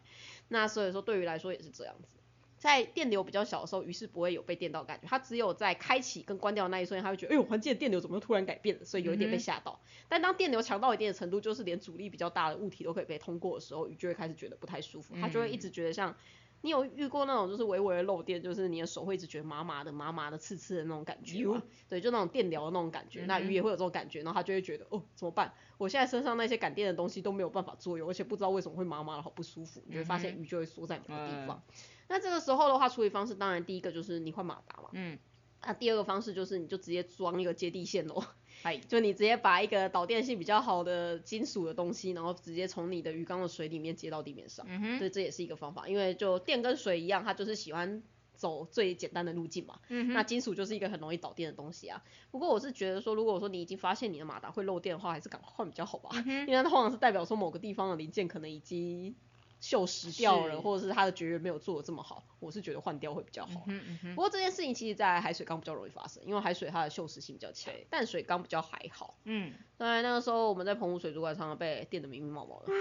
[0.49, 2.17] 那所以说对于来说也是这样子。
[2.57, 9.79] 在电流比较小的时候，于是不会有被电到的感觉，它只有在开启跟关掉的那一瞬间，它会觉得，哎呦，环境的电流怎么突然改变了，所以有一点被吓到。
[10.09, 16.15] 但当电流强到一定的程度，就是连阻力比较大的物体都可以被通过的时候，鱼就会开始觉得不太舒服，它就会一嗯直觉得像
[16.61, 21.61] 你有遇过那种就是微微的漏电，就是你的手会一直觉得麻麻的、麻麻的、刺刺的那种感觉吗？
[21.87, 23.25] 对，就那种电疗的那种感觉。
[23.25, 25.53] 那鱼也会有这种感觉，然后它就会觉得哦怎么办？
[25.77, 29.81] 我现在身上那些感电的东西都没有办法作用，而且不知道为什么会麻麻的，好不舒服。
[29.85, 31.63] 你就会发现鱼就会缩在某个地嗯方。
[32.09, 34.89] 那这个时候的话，处理方式当然第一个就是你换马达嘛。
[34.93, 35.19] 嗯，
[35.63, 38.25] 那第二个方式就是你就直接装一个接地线咯。
[38.63, 44.65] 嗨，就你直接把一个导电性比较好的金属的东西，然后直接从你的鱼缸的水里面接到地面上。
[44.67, 48.01] 嗯哼，对，这也是一个方法，因为就电跟水一样，它就是喜欢
[48.33, 49.79] 走最简单的路径嘛。
[49.89, 52.03] 嗯哼，那金属就是一个很容易导电的东西啊。
[52.31, 59.15] 不过我是觉得说，如果说你已经发现你的马达会漏电的话，还是赶快换比较好吧，因为它通常是代表说某个地方的零件可能已经
[59.61, 63.63] 锈蚀掉了，或者是它的绝缘没有做的这么好，我是觉得换掉会比较好。
[63.67, 69.17] 嗯哼嗯，不过这件事情其实在海水缸比较容易发生，因为海水它的锈蚀性比较强，淡水缸比较还好。
[69.23, 72.71] 嗯，对，那个时候我们在澎湖水族馆常常被电得密密毛毛的，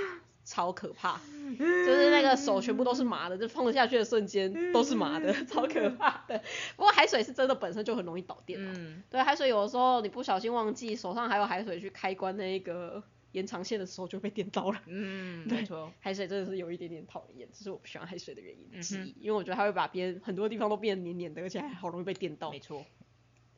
[0.44, 1.18] 超可怕，
[1.58, 6.38] 就是那个手全部都是麻的，就碰下去的瞬间都是麻的，超可怕的。
[6.76, 8.72] 不过海水是真的本身就很容易导电哦。
[8.76, 13.02] 嗯，对，海水有的时候你不小心忘记手上还有海水去开关那一个
[13.36, 14.80] 延长线的时候就被电到了。
[14.86, 22.58] 嗯， 对没错，海水真的是有一点点讨厌，这是我不喜欢海水的原因之嗯一，因为我觉得它会把别人很多地方都变得黏黏的，而且还好容易被电到没。
[22.58, 22.84] 错，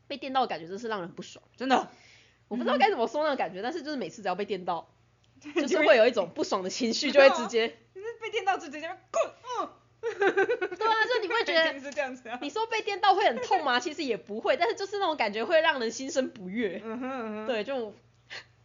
[0.09, 1.45] 被电到的感觉真是让人很不爽。
[1.57, 1.89] 真的，
[2.49, 4.91] 我不知道该怎么说那个感觉，但是就是每次只要被电到，
[5.55, 7.69] 就是会有一种不爽的情绪，就会直接，
[8.21, 9.71] 被电到就直接滚，嗯，
[10.03, 12.39] 对啊，就你会觉得，是这样子啊。
[12.43, 13.79] 你说被电到会很痛吗？
[13.79, 16.81] 其实也不会，但是就是那种感觉会让人心生不悦。
[16.85, 17.95] 嗯哼嗯哼，对，就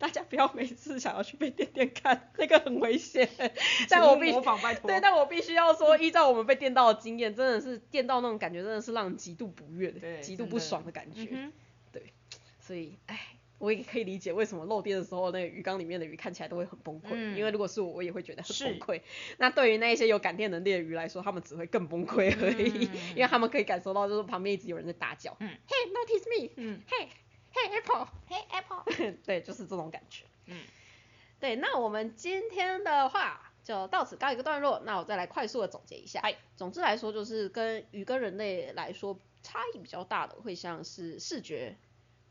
[0.04, 3.30] 大家不要每次想要去被电电看， 那个很危险。
[3.90, 4.38] 但我必须。
[4.86, 11.30] 对，但我必须要说，依照我们被电到的经验，真的是电到那种感觉，真的是让人极度不悦的，极度不爽的感觉。
[11.32, 11.54] 嗯
[12.60, 13.18] 所以，唉，
[13.60, 17.12] 我也可以理解为什么漏电的时候，那个鱼缸里面的鱼看起来都会很崩溃。
[17.12, 19.02] 嗯因为如果是我，我也会觉得很崩溃。
[19.40, 27.08] 那对于那一些有感电能力的鱼来说，他们只会更崩溃而已，嗯因为他们可以感受到就是旁边一直有人在打搅，嗯，Hey notice me，嗯嘿
[27.54, 28.84] 嘿 Apple，嘿 Apple，
[29.24, 30.26] 对，就是这种感觉。
[30.48, 30.60] 嗯，
[31.40, 34.82] 对，那我们今天的话就到此告一个段落。
[34.86, 36.20] 那我再来快速的总结一下。
[36.22, 41.78] 嗨总之来说，就是跟鱼跟人类来说差异比较大的，会像是视觉，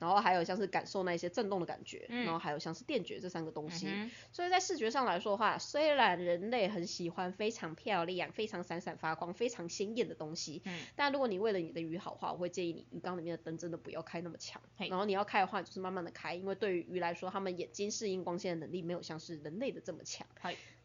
[0.02, 3.86] 然后还有像是感受那些震动的感觉，嗯然后还有像是电觉这三个东西。
[3.88, 20.26] 嗯所以在视觉上来说的话，虽然人类很喜欢非常漂亮、非常闪闪发光、非常鲜艳的东西，嗯但如果你为了你的鱼好话，我会建议你鱼缸里面的灯真的不要开那么强，然后你要开的话，就是慢慢的开，因为对于鱼来说，它们眼睛适应光线的能力没有像是人类的这么强。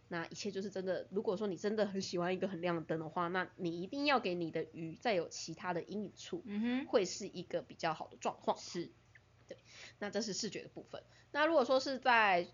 [0.09, 6.41] 那一切就是真的，如果说你真的很喜欢一个很亮的灯的话，那你一定要给你的鱼再有其他的阴影处，
[6.87, 8.57] 会是一个比较好的状况。
[8.57, 8.89] 是，
[9.99, 11.01] 那这是视觉的部分。
[11.31, 12.47] 那如果说是在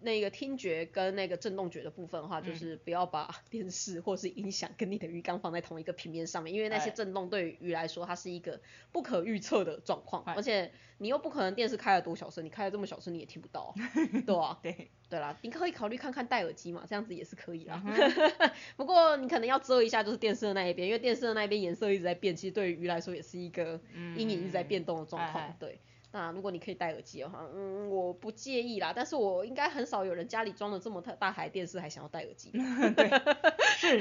[0.00, 8.60] 那个听觉跟那个震动觉的部分的话，就嗯是不要把 电视或是音响跟你的鱼缸放在同一个平面上面，因为那些哎震动对于鱼来说，它是一个
[8.92, 13.74] 不可预测的状况，哎而且你又不可能电视开了多小声，你开了这么小声你也听不到啊，
[14.26, 17.82] 对啊，对，对啦，你可以考虑看看戴耳机嘛，这样子也是可以啦。
[17.86, 17.94] 嗯
[18.76, 23.80] 不过你可能要遮一下，就是电视的那一边，因为电视的那一边颜色一直在变，其实对于鱼来说也是一个
[24.16, 25.56] 阴影一直在变动的状况。
[25.58, 25.80] 对，
[26.16, 32.50] 那如果你可以戴耳机的话，嗯，我不介意啦，但是我应该很少有人家里装了这么大大台电视还想要戴耳机。
[32.96, 33.10] 对，
[33.76, 34.00] 是，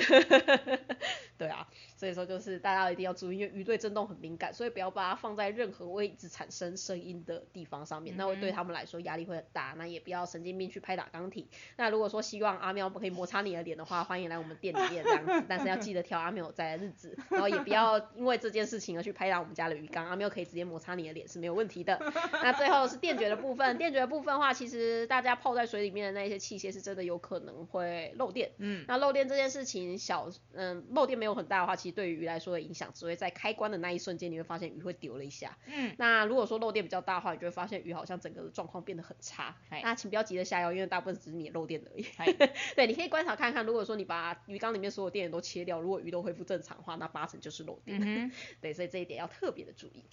[1.38, 9.74] 对啊，所以说就是大家一定要注意，因为鱼对震动很敏感，所以不要把它放在任何位置产生声音的地方上面，那会对他们来说压力会很大。
[9.78, 11.50] 那也不要神经病去拍打钢体。
[11.76, 22.00] 那如果说希望阿喵可以摩擦你的脸的话，欢迎来我们店里面这样子，但是要记得挑阿喵在的日子，然后也不要因为这件事情而去拍打我们家的鱼缸，阿喵可以直接摩擦你的脸是没有问题的。
[22.44, 28.52] 那最后是电绝的部分，电绝的部分的话，其实大家泡在水里面的那些器械是真的有可能会漏电。
[28.58, 35.58] 嗯，那漏电这件事情小，嗯，漏电没有很大的话，其实对于鱼来说的影响只会在开关的那一瞬间，你会发现鱼会丢了一下。
[35.68, 39.56] 嗯，那如果说漏电比较大的话，你就会发现鱼好像整个的状况变得很差。
[39.84, 42.06] 那请不要急着下药，因为大部分只是你漏电而已。
[42.18, 42.26] 嗨
[42.76, 48.00] 对，你可以观察看看，如果说你把鱼缸里面所有电源都切掉，如果鱼都恢复正常的话，那八成就是漏电。
[48.02, 48.32] 嗯，
[48.62, 50.04] 对，所以这一点要特别的注意。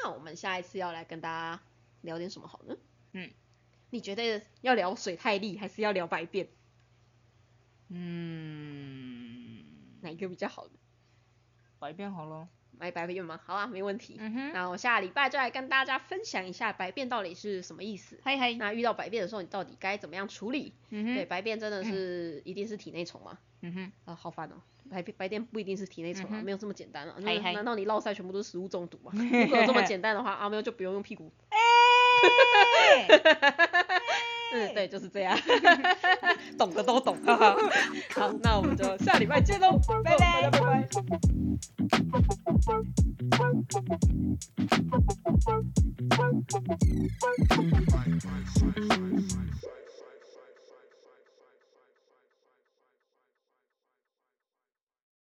[0.00, 1.60] 嗨，那我们下一次要来跟大家
[2.02, 2.76] 聊点什么好呢？
[3.12, 3.30] 嗯，
[3.90, 6.48] 你觉得要聊水太力，还是要聊百变？
[7.88, 9.64] 嗯，
[10.00, 10.72] 哪一个比较好呢？
[11.78, 13.40] 百变好了，买百变吗？
[13.44, 14.16] 好啊，没问题。
[14.18, 18.18] 嗯哼，那我下礼拜就来跟大家分享一下百变到底是什么意思。
[18.24, 20.72] 嘿嘿，那遇到百变的时候，你到底该怎么样处理？
[20.90, 23.38] 对，嗯哼，百变真的是一定是体内虫吗？
[23.62, 24.54] 嗯哼，啊，好烦哦！
[24.90, 27.14] 白变白变不一定是体内虫啊，嗯没有这么简单啊。
[27.18, 29.12] 那难道你落腮全部都是食物中毒吗？
[29.14, 31.30] 如果有这么简单的话，阿喵就不用用屁股。
[34.52, 35.38] 嗯，对，就是这样。
[36.58, 37.16] 懂的都懂。
[38.14, 40.88] 好，那我们就下礼拜见喽，拜拜拜拜.